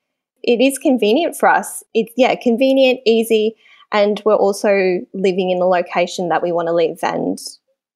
it 0.44 0.62
is 0.62 0.78
convenient 0.78 1.36
for 1.36 1.50
us. 1.50 1.84
It's 1.94 2.14
yeah, 2.16 2.36
convenient, 2.36 3.02
easy, 3.06 3.56
and 3.92 4.22
we're 4.26 4.36
also 4.36 5.00
living 5.14 5.50
in 5.50 5.60
the 5.60 5.66
location 5.66 6.30
that 6.30 6.44
we 6.44 6.52
want 6.52 6.68
to 6.68 6.74
live 6.74 7.00
and 7.02 7.40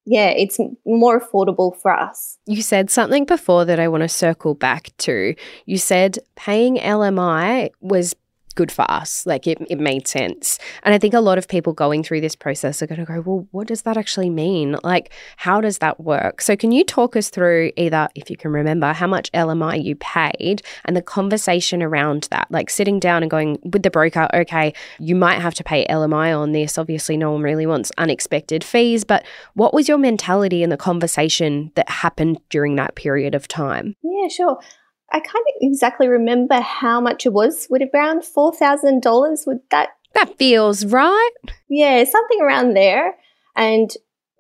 yeah, 0.05 0.29
it's 0.29 0.57
more 0.85 1.19
affordable 1.19 1.75
for 1.79 1.93
us. 1.93 2.37
You 2.45 2.61
said 2.61 2.89
something 2.89 3.25
before 3.25 3.65
that 3.65 3.79
I 3.79 3.87
want 3.87 4.01
to 4.01 4.09
circle 4.09 4.55
back 4.55 4.91
to. 4.99 5.35
You 5.65 5.77
said 5.77 6.19
paying 6.35 6.77
LMI 6.77 7.69
was 7.81 8.15
good 8.59 8.71
for 8.73 8.85
us. 8.91 9.25
Like 9.25 9.47
it, 9.47 9.57
it 9.69 9.79
made 9.79 10.05
sense. 10.05 10.59
And 10.83 10.93
I 10.93 10.97
think 10.97 11.13
a 11.13 11.21
lot 11.21 11.37
of 11.37 11.47
people 11.47 11.71
going 11.71 12.03
through 12.03 12.19
this 12.19 12.35
process 12.35 12.81
are 12.81 12.87
going 12.87 12.99
to 12.99 13.05
go, 13.05 13.21
well, 13.21 13.47
what 13.51 13.67
does 13.67 13.83
that 13.83 13.95
actually 13.95 14.29
mean? 14.29 14.75
Like, 14.83 15.13
how 15.37 15.61
does 15.61 15.77
that 15.77 16.01
work? 16.01 16.41
So, 16.41 16.57
can 16.57 16.73
you 16.73 16.83
talk 16.83 17.15
us 17.15 17.29
through 17.29 17.71
either, 17.77 18.09
if 18.15 18.29
you 18.29 18.35
can 18.35 18.51
remember, 18.51 18.91
how 18.91 19.07
much 19.07 19.31
LMI 19.31 19.81
you 19.81 19.95
paid 19.95 20.61
and 20.83 20.97
the 20.97 21.01
conversation 21.01 21.81
around 21.81 22.27
that? 22.31 22.47
Like 22.49 22.69
sitting 22.69 22.99
down 22.99 23.23
and 23.23 23.31
going 23.31 23.59
with 23.63 23.83
the 23.83 23.89
broker, 23.89 24.27
okay, 24.33 24.73
you 24.99 25.15
might 25.15 25.39
have 25.39 25.53
to 25.53 25.63
pay 25.63 25.87
LMI 25.89 26.37
on 26.37 26.51
this. 26.51 26.77
Obviously, 26.77 27.15
no 27.15 27.31
one 27.31 27.41
really 27.41 27.65
wants 27.65 27.93
unexpected 27.97 28.61
fees, 28.61 29.05
but 29.05 29.25
what 29.53 29.73
was 29.73 29.87
your 29.87 29.97
mentality 29.97 30.63
in 30.63 30.69
the 30.69 30.75
conversation 30.75 31.71
that 31.75 31.89
happened 31.89 32.41
during 32.49 32.75
that 32.75 32.95
period 32.95 33.35
of 33.35 33.47
time? 33.47 33.95
Yeah, 34.03 34.27
sure. 34.27 34.59
I 35.11 35.19
can't 35.19 35.45
exactly 35.61 36.07
remember 36.07 36.59
how 36.61 36.99
much 37.01 37.25
it 37.25 37.33
was. 37.33 37.67
Would 37.69 37.81
it 37.81 37.91
around 37.93 38.23
four 38.23 38.53
thousand 38.53 39.01
dollars? 39.01 39.45
Would 39.45 39.59
that 39.71 39.89
that 40.13 40.37
feels 40.37 40.85
right? 40.85 41.29
Yeah, 41.69 42.03
something 42.03 42.41
around 42.41 42.73
there. 42.75 43.15
And 43.55 43.91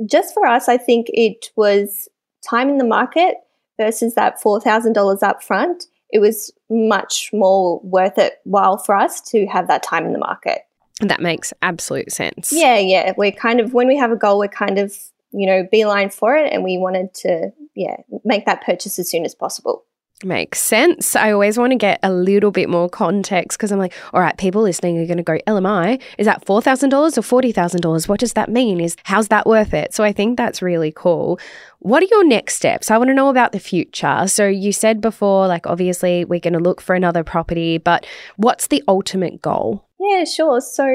just 0.05 0.33
for 0.33 0.45
us, 0.45 0.69
I 0.69 0.77
think 0.77 1.07
it 1.09 1.51
was 1.55 2.07
time 2.47 2.69
in 2.69 2.77
the 2.77 2.85
market 2.85 3.35
versus 3.77 4.15
that 4.15 4.41
four 4.41 4.59
thousand 4.59 4.93
dollars 4.93 5.23
up 5.23 5.43
front. 5.43 5.85
It 6.11 6.19
was 6.19 6.51
much 6.69 7.29
more 7.33 7.79
worth 7.83 8.17
it 8.17 8.39
while 8.43 8.77
for 8.77 8.95
us 8.95 9.21
to 9.29 9.45
have 9.47 9.67
that 9.67 9.83
time 9.83 10.05
in 10.05 10.13
the 10.13 10.19
market. 10.19 10.61
That 11.01 11.21
makes 11.21 11.53
absolute 11.61 12.11
sense. 12.11 12.51
Yeah, 12.51 12.77
yeah. 12.77 13.13
We're 13.15 13.31
kind 13.31 13.59
of 13.59 13.73
when 13.73 13.87
we 13.87 13.97
have 13.97 14.11
a 14.11 14.15
goal, 14.15 14.39
we're 14.39 14.47
kind 14.47 14.79
of 14.79 14.93
you 15.31 15.45
know 15.45 15.67
beeline 15.71 16.09
for 16.09 16.35
it, 16.35 16.51
and 16.51 16.63
we 16.63 16.77
wanted 16.77 17.13
to 17.15 17.51
yeah 17.75 17.97
make 18.23 18.45
that 18.45 18.63
purchase 18.63 18.99
as 18.99 19.09
soon 19.09 19.25
as 19.25 19.35
possible. 19.35 19.85
Makes 20.23 20.59
sense. 20.59 21.15
I 21.15 21.31
always 21.31 21.57
want 21.57 21.71
to 21.71 21.77
get 21.77 21.97
a 22.03 22.11
little 22.11 22.51
bit 22.51 22.67
more 22.67 22.89
context 22.89 23.57
because 23.57 23.71
I'm 23.71 23.79
like, 23.79 23.93
all 24.13 24.19
right, 24.19 24.37
people 24.37 24.61
listening 24.61 24.99
are 24.99 25.05
going 25.05 25.17
to 25.17 25.23
go, 25.23 25.37
LMI, 25.47 26.01
is 26.17 26.25
that 26.25 26.45
$4,000 26.45 26.91
or 26.91 27.41
$40,000? 27.41 28.09
What 28.09 28.19
does 28.19 28.33
that 28.33 28.49
mean? 28.49 28.81
Is 28.81 28.97
how's 29.03 29.29
that 29.29 29.47
worth 29.47 29.73
it? 29.73 29.93
So 29.93 30.03
I 30.03 30.11
think 30.11 30.35
that's 30.35 30.61
really 30.61 30.91
cool. 30.91 31.39
What 31.79 32.03
are 32.03 32.07
your 32.07 32.27
next 32.27 32.55
steps? 32.55 32.91
I 32.91 32.97
want 32.97 33.07
to 33.09 33.13
know 33.13 33.29
about 33.29 33.53
the 33.53 33.61
future. 33.61 34.27
So 34.27 34.45
you 34.45 34.73
said 34.73 34.99
before, 34.99 35.47
like, 35.47 35.65
obviously, 35.65 36.25
we're 36.25 36.41
going 36.41 36.53
to 36.53 36.59
look 36.59 36.81
for 36.81 36.95
another 36.95 37.23
property, 37.23 37.77
but 37.77 38.05
what's 38.35 38.67
the 38.67 38.83
ultimate 38.89 39.41
goal? 39.41 39.87
Yeah, 40.01 40.25
sure. 40.25 40.59
So 40.59 40.85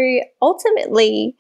ultimately, 0.43 1.37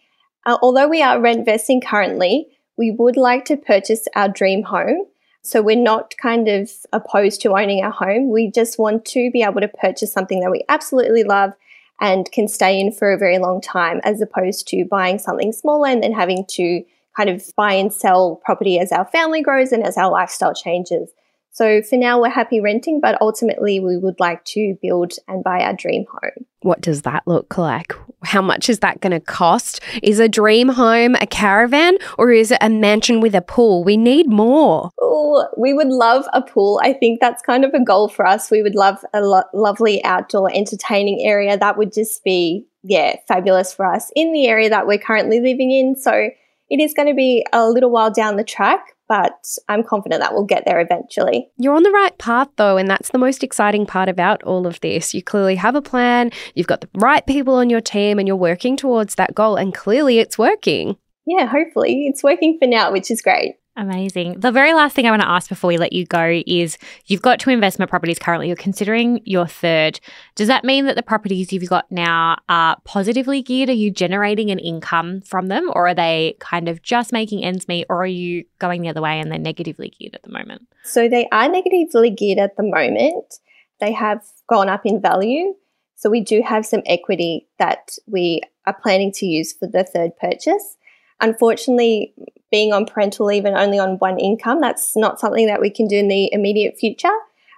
uh, 0.46 0.56
although 0.62 0.88
we 0.88 1.02
are 1.02 1.20
rent 1.20 1.44
vesting 1.44 1.82
currently, 1.82 2.46
we 2.78 2.90
would 2.90 3.18
like 3.18 3.44
to 3.46 3.58
purchase 3.58 4.08
our 4.16 4.30
dream 4.30 4.62
home 4.62 5.04
so 5.44 5.60
we're 5.60 5.76
not 5.76 6.14
kind 6.16 6.48
of 6.48 6.70
opposed 6.92 7.42
to 7.42 7.52
owning 7.52 7.84
our 7.84 7.90
home. 7.90 8.30
We 8.30 8.50
just 8.50 8.78
want 8.78 9.04
to 9.06 9.30
be 9.30 9.42
able 9.42 9.60
to 9.60 9.68
purchase 9.68 10.10
something 10.10 10.40
that 10.40 10.50
we 10.50 10.64
absolutely 10.70 11.22
love 11.22 11.52
and 12.00 12.30
can 12.32 12.48
stay 12.48 12.80
in 12.80 12.90
for 12.90 13.12
a 13.12 13.18
very 13.18 13.38
long 13.38 13.60
time 13.60 14.00
as 14.04 14.22
opposed 14.22 14.66
to 14.68 14.86
buying 14.86 15.18
something 15.18 15.52
smaller 15.52 15.88
and 15.88 16.02
then 16.02 16.12
having 16.12 16.46
to 16.52 16.82
kind 17.14 17.28
of 17.28 17.44
buy 17.56 17.74
and 17.74 17.92
sell 17.92 18.40
property 18.44 18.78
as 18.78 18.90
our 18.90 19.04
family 19.04 19.42
grows 19.42 19.70
and 19.70 19.84
as 19.84 19.98
our 19.98 20.10
lifestyle 20.10 20.54
changes. 20.54 21.10
So 21.54 21.82
for 21.82 21.96
now, 21.96 22.20
we're 22.20 22.30
happy 22.30 22.60
renting, 22.60 23.00
but 23.00 23.16
ultimately, 23.20 23.78
we 23.78 23.96
would 23.96 24.18
like 24.18 24.44
to 24.46 24.76
build 24.82 25.12
and 25.28 25.44
buy 25.44 25.60
our 25.60 25.72
dream 25.72 26.04
home. 26.10 26.44
What 26.62 26.80
does 26.80 27.02
that 27.02 27.22
look 27.26 27.56
like? 27.56 27.92
How 28.24 28.42
much 28.42 28.68
is 28.68 28.80
that 28.80 29.00
going 29.00 29.12
to 29.12 29.20
cost? 29.20 29.80
Is 30.02 30.18
a 30.18 30.28
dream 30.28 30.68
home 30.68 31.14
a 31.20 31.28
caravan 31.28 31.98
or 32.18 32.32
is 32.32 32.50
it 32.50 32.58
a 32.60 32.68
mansion 32.68 33.20
with 33.20 33.36
a 33.36 33.40
pool? 33.40 33.84
We 33.84 33.96
need 33.96 34.26
more. 34.28 34.90
Oh, 35.00 35.46
we 35.56 35.72
would 35.72 35.88
love 35.88 36.24
a 36.32 36.42
pool. 36.42 36.80
I 36.82 36.92
think 36.92 37.20
that's 37.20 37.42
kind 37.42 37.64
of 37.64 37.72
a 37.72 37.84
goal 37.84 38.08
for 38.08 38.26
us. 38.26 38.50
We 38.50 38.62
would 38.62 38.74
love 38.74 39.04
a 39.14 39.20
lo- 39.20 39.44
lovely 39.52 40.02
outdoor 40.04 40.50
entertaining 40.52 41.20
area. 41.22 41.56
That 41.56 41.78
would 41.78 41.92
just 41.92 42.24
be, 42.24 42.66
yeah, 42.82 43.14
fabulous 43.28 43.72
for 43.72 43.86
us 43.86 44.10
in 44.16 44.32
the 44.32 44.48
area 44.48 44.70
that 44.70 44.88
we're 44.88 44.98
currently 44.98 45.38
living 45.38 45.70
in. 45.70 45.94
So 45.94 46.30
it 46.74 46.82
is 46.82 46.92
going 46.92 47.06
to 47.06 47.14
be 47.14 47.46
a 47.52 47.68
little 47.68 47.90
while 47.90 48.10
down 48.10 48.34
the 48.34 48.42
track, 48.42 48.96
but 49.08 49.56
I'm 49.68 49.84
confident 49.84 50.20
that 50.20 50.32
we'll 50.32 50.44
get 50.44 50.64
there 50.66 50.80
eventually. 50.80 51.48
You're 51.56 51.76
on 51.76 51.84
the 51.84 51.90
right 51.92 52.18
path 52.18 52.48
though, 52.56 52.76
and 52.76 52.90
that's 52.90 53.10
the 53.10 53.18
most 53.18 53.44
exciting 53.44 53.86
part 53.86 54.08
about 54.08 54.42
all 54.42 54.66
of 54.66 54.80
this. 54.80 55.14
You 55.14 55.22
clearly 55.22 55.54
have 55.54 55.76
a 55.76 55.82
plan, 55.82 56.32
you've 56.56 56.66
got 56.66 56.80
the 56.80 56.88
right 56.94 57.24
people 57.26 57.54
on 57.54 57.70
your 57.70 57.80
team, 57.80 58.18
and 58.18 58.26
you're 58.26 58.36
working 58.36 58.76
towards 58.76 59.14
that 59.14 59.36
goal, 59.36 59.54
and 59.54 59.72
clearly 59.72 60.18
it's 60.18 60.36
working. 60.36 60.96
Yeah, 61.26 61.46
hopefully. 61.46 62.06
It's 62.08 62.24
working 62.24 62.58
for 62.60 62.66
now, 62.66 62.90
which 62.90 63.08
is 63.08 63.22
great. 63.22 63.54
Amazing. 63.76 64.38
The 64.38 64.52
very 64.52 64.72
last 64.72 64.94
thing 64.94 65.04
I 65.06 65.10
want 65.10 65.22
to 65.22 65.28
ask 65.28 65.48
before 65.48 65.66
we 65.66 65.78
let 65.78 65.92
you 65.92 66.06
go 66.06 66.42
is 66.46 66.78
you've 67.06 67.22
got 67.22 67.40
two 67.40 67.50
investment 67.50 67.90
properties 67.90 68.20
currently. 68.20 68.46
You're 68.46 68.56
considering 68.56 69.20
your 69.24 69.48
third. 69.48 69.98
Does 70.36 70.46
that 70.46 70.62
mean 70.62 70.86
that 70.86 70.94
the 70.94 71.02
properties 71.02 71.52
you've 71.52 71.68
got 71.68 71.90
now 71.90 72.36
are 72.48 72.76
positively 72.84 73.42
geared? 73.42 73.68
Are 73.68 73.72
you 73.72 73.90
generating 73.90 74.52
an 74.52 74.60
income 74.60 75.22
from 75.22 75.48
them 75.48 75.70
or 75.74 75.88
are 75.88 75.94
they 75.94 76.36
kind 76.38 76.68
of 76.68 76.82
just 76.82 77.12
making 77.12 77.42
ends 77.42 77.66
meet 77.66 77.86
or 77.88 78.02
are 78.02 78.06
you 78.06 78.44
going 78.60 78.82
the 78.82 78.90
other 78.90 79.02
way 79.02 79.18
and 79.18 79.28
they're 79.28 79.40
negatively 79.40 79.92
geared 79.98 80.14
at 80.14 80.22
the 80.22 80.30
moment? 80.30 80.68
So 80.84 81.08
they 81.08 81.26
are 81.32 81.48
negatively 81.48 82.10
geared 82.10 82.38
at 82.38 82.56
the 82.56 82.62
moment. 82.62 83.40
They 83.80 83.90
have 83.92 84.22
gone 84.48 84.68
up 84.68 84.86
in 84.86 85.00
value. 85.00 85.54
So 85.96 86.10
we 86.10 86.20
do 86.20 86.42
have 86.42 86.64
some 86.64 86.82
equity 86.86 87.48
that 87.58 87.98
we 88.06 88.42
are 88.66 88.76
planning 88.80 89.10
to 89.12 89.26
use 89.26 89.52
for 89.52 89.66
the 89.66 89.82
third 89.82 90.16
purchase. 90.16 90.76
Unfortunately, 91.20 92.14
being 92.54 92.72
on 92.72 92.86
parental 92.86 93.26
leave 93.26 93.44
and 93.44 93.56
only 93.56 93.80
on 93.80 93.98
one 93.98 94.16
income, 94.16 94.60
that's 94.60 94.94
not 94.94 95.18
something 95.18 95.48
that 95.48 95.60
we 95.60 95.68
can 95.68 95.88
do 95.88 95.96
in 95.96 96.06
the 96.06 96.32
immediate 96.32 96.78
future. 96.78 97.10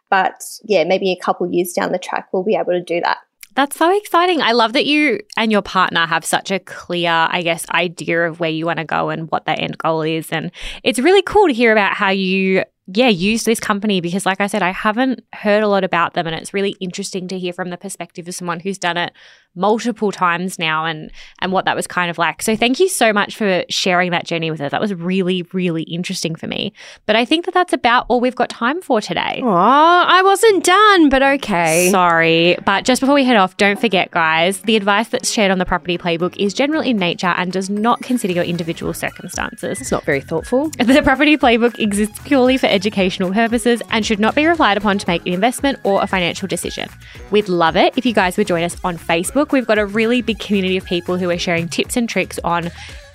But 0.08 0.42
yeah, 0.64 0.84
maybe 0.84 1.12
a 1.12 1.22
couple 1.22 1.46
years 1.52 1.74
down 1.74 1.92
the 1.92 1.98
track, 1.98 2.30
we'll 2.32 2.44
be 2.44 2.54
able 2.54 2.72
to 2.72 2.80
do 2.80 3.02
that. 3.02 3.18
That's 3.56 3.76
so 3.76 3.94
exciting. 3.94 4.40
I 4.40 4.52
love 4.52 4.72
that 4.72 4.86
you 4.86 5.20
and 5.36 5.52
your 5.52 5.60
partner 5.60 6.06
have 6.06 6.24
such 6.24 6.50
a 6.50 6.58
clear, 6.60 7.10
I 7.10 7.42
guess, 7.42 7.68
idea 7.68 8.26
of 8.26 8.40
where 8.40 8.48
you 8.48 8.64
want 8.64 8.78
to 8.78 8.86
go 8.86 9.10
and 9.10 9.30
what 9.30 9.44
that 9.44 9.60
end 9.60 9.76
goal 9.76 10.00
is. 10.00 10.32
And 10.32 10.50
it's 10.82 10.98
really 10.98 11.20
cool 11.20 11.46
to 11.46 11.52
hear 11.52 11.72
about 11.72 11.92
how 11.92 12.08
you 12.08 12.64
yeah, 12.86 13.08
use 13.08 13.42
this 13.42 13.58
company 13.58 14.00
because, 14.00 14.24
like 14.24 14.40
I 14.40 14.46
said, 14.46 14.62
I 14.62 14.70
haven't 14.70 15.24
heard 15.34 15.62
a 15.62 15.68
lot 15.68 15.82
about 15.82 16.14
them. 16.14 16.26
And 16.26 16.36
it's 16.36 16.54
really 16.54 16.76
interesting 16.80 17.26
to 17.28 17.38
hear 17.38 17.52
from 17.52 17.70
the 17.70 17.76
perspective 17.76 18.28
of 18.28 18.34
someone 18.34 18.60
who's 18.60 18.78
done 18.78 18.96
it 18.96 19.12
multiple 19.56 20.12
times 20.12 20.58
now 20.58 20.84
and 20.84 21.10
and 21.40 21.52
what 21.52 21.64
that 21.64 21.74
was 21.74 21.86
kind 21.86 22.10
of 22.10 22.18
like. 22.18 22.42
So 22.42 22.56
thank 22.56 22.78
you 22.80 22.88
so 22.88 23.12
much 23.12 23.36
for 23.36 23.64
sharing 23.68 24.10
that 24.10 24.26
journey 24.26 24.50
with 24.50 24.60
us. 24.60 24.70
That 24.70 24.80
was 24.80 24.94
really 24.94 25.42
really 25.52 25.82
interesting 25.82 26.34
for 26.34 26.46
me. 26.46 26.72
But 27.06 27.16
I 27.16 27.24
think 27.24 27.44
that 27.46 27.54
that's 27.54 27.72
about 27.72 28.06
all 28.08 28.20
we've 28.20 28.36
got 28.36 28.48
time 28.48 28.80
for 28.82 29.00
today. 29.00 29.40
Oh, 29.42 29.48
I 29.48 30.22
wasn't 30.22 30.64
done, 30.64 31.08
but 31.08 31.22
okay. 31.22 31.90
Sorry, 31.90 32.56
but 32.64 32.84
just 32.84 33.00
before 33.00 33.14
we 33.14 33.24
head 33.24 33.36
off, 33.36 33.56
don't 33.56 33.80
forget 33.80 34.10
guys, 34.10 34.60
the 34.62 34.76
advice 34.76 35.08
that's 35.08 35.30
shared 35.30 35.50
on 35.50 35.58
the 35.58 35.66
property 35.66 35.98
playbook 35.98 36.36
is 36.36 36.54
general 36.54 36.82
in 36.82 36.96
nature 36.96 37.34
and 37.36 37.52
does 37.52 37.70
not 37.70 38.02
consider 38.02 38.32
your 38.32 38.44
individual 38.44 38.92
circumstances. 38.92 39.80
It's 39.80 39.90
not 39.90 40.04
very 40.04 40.20
thoughtful. 40.20 40.70
The 40.96 41.02
property 41.02 41.36
playbook 41.36 41.78
exists 41.78 42.18
purely 42.24 42.56
for 42.56 42.66
educational 42.66 43.32
purposes 43.32 43.82
and 43.90 44.06
should 44.06 44.18
not 44.18 44.34
be 44.34 44.46
relied 44.46 44.76
upon 44.78 44.98
to 44.98 45.06
make 45.06 45.26
an 45.26 45.34
investment 45.34 45.78
or 45.84 46.02
a 46.02 46.06
financial 46.06 46.48
decision. 46.48 46.88
We'd 47.30 47.48
love 47.48 47.76
it 47.76 47.92
if 47.98 48.06
you 48.06 48.14
guys 48.14 48.36
would 48.36 48.46
join 48.46 48.62
us 48.62 48.76
on 48.82 48.96
Facebook. 48.96 49.45
We've 49.52 49.66
got 49.66 49.78
a 49.78 49.86
really 49.86 50.22
big 50.22 50.38
community 50.38 50.76
of 50.76 50.84
people 50.84 51.16
who 51.16 51.30
are 51.30 51.38
sharing 51.38 51.68
tips 51.68 51.96
and 51.96 52.08
tricks 52.08 52.38
on 52.44 52.70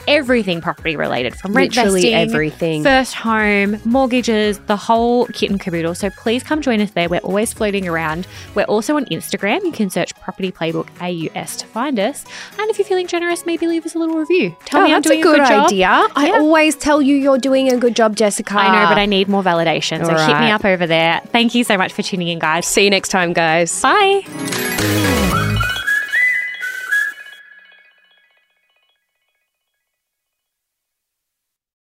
everything 0.07 0.61
property 0.61 0.95
related 0.95 1.35
from 1.35 1.53
rent 1.53 1.75
Literally 1.75 2.01
vesting, 2.01 2.15
everything. 2.15 2.83
first 2.83 3.13
home, 3.13 3.79
mortgages, 3.85 4.57
the 4.65 4.75
whole 4.75 5.27
kit 5.27 5.51
and 5.51 5.59
caboodle. 5.59 5.93
So 5.93 6.09
please 6.09 6.41
come 6.41 6.59
join 6.63 6.81
us 6.81 6.89
there. 6.89 7.07
We're 7.07 7.19
always 7.19 7.53
floating 7.53 7.87
around. 7.87 8.25
We're 8.55 8.63
also 8.63 8.95
on 8.95 9.05
Instagram. 9.05 9.63
You 9.63 9.71
can 9.71 9.91
search 9.91 10.15
Property 10.15 10.51
Playbook 10.51 10.87
AUS 11.01 11.55
to 11.57 11.67
find 11.67 11.99
us. 11.99 12.25
And 12.57 12.67
if 12.71 12.79
you're 12.79 12.87
feeling 12.87 13.05
generous, 13.05 13.45
maybe 13.45 13.67
leave 13.67 13.85
us 13.85 13.93
a 13.93 13.99
little 13.99 14.17
review. 14.17 14.55
Tell 14.65 14.81
Oh, 14.81 14.85
me 14.85 14.93
I'm 14.95 15.03
doing 15.03 15.19
a 15.19 15.23
good, 15.23 15.37
job. 15.45 15.67
idea. 15.67 16.07
I 16.15 16.29
Yeah. 16.29 16.39
always 16.39 16.75
tell 16.75 16.99
you 17.03 17.15
you're 17.15 17.37
doing 17.37 17.71
a 17.71 17.77
good 17.77 17.95
job, 17.95 18.15
Jessica. 18.15 18.55
I 18.57 18.81
know, 18.83 18.89
but 18.89 18.97
I 18.97 19.05
need 19.05 19.29
more 19.29 19.43
validation. 19.43 20.03
So 20.03 20.13
All 20.15 20.25
hit 20.27 20.39
me 20.39 20.49
up 20.49 20.65
over 20.65 20.87
there. 20.87 21.21
Thank 21.31 21.53
you 21.53 21.63
so 21.63 21.77
much 21.77 21.93
for 21.93 22.01
tuning 22.01 22.27
in, 22.27 22.39
guys. 22.39 22.65
see 22.65 22.85
you 22.85 22.89
next 22.89 23.09
time, 23.09 23.33
guys. 23.33 23.79
Bye. 23.83 24.60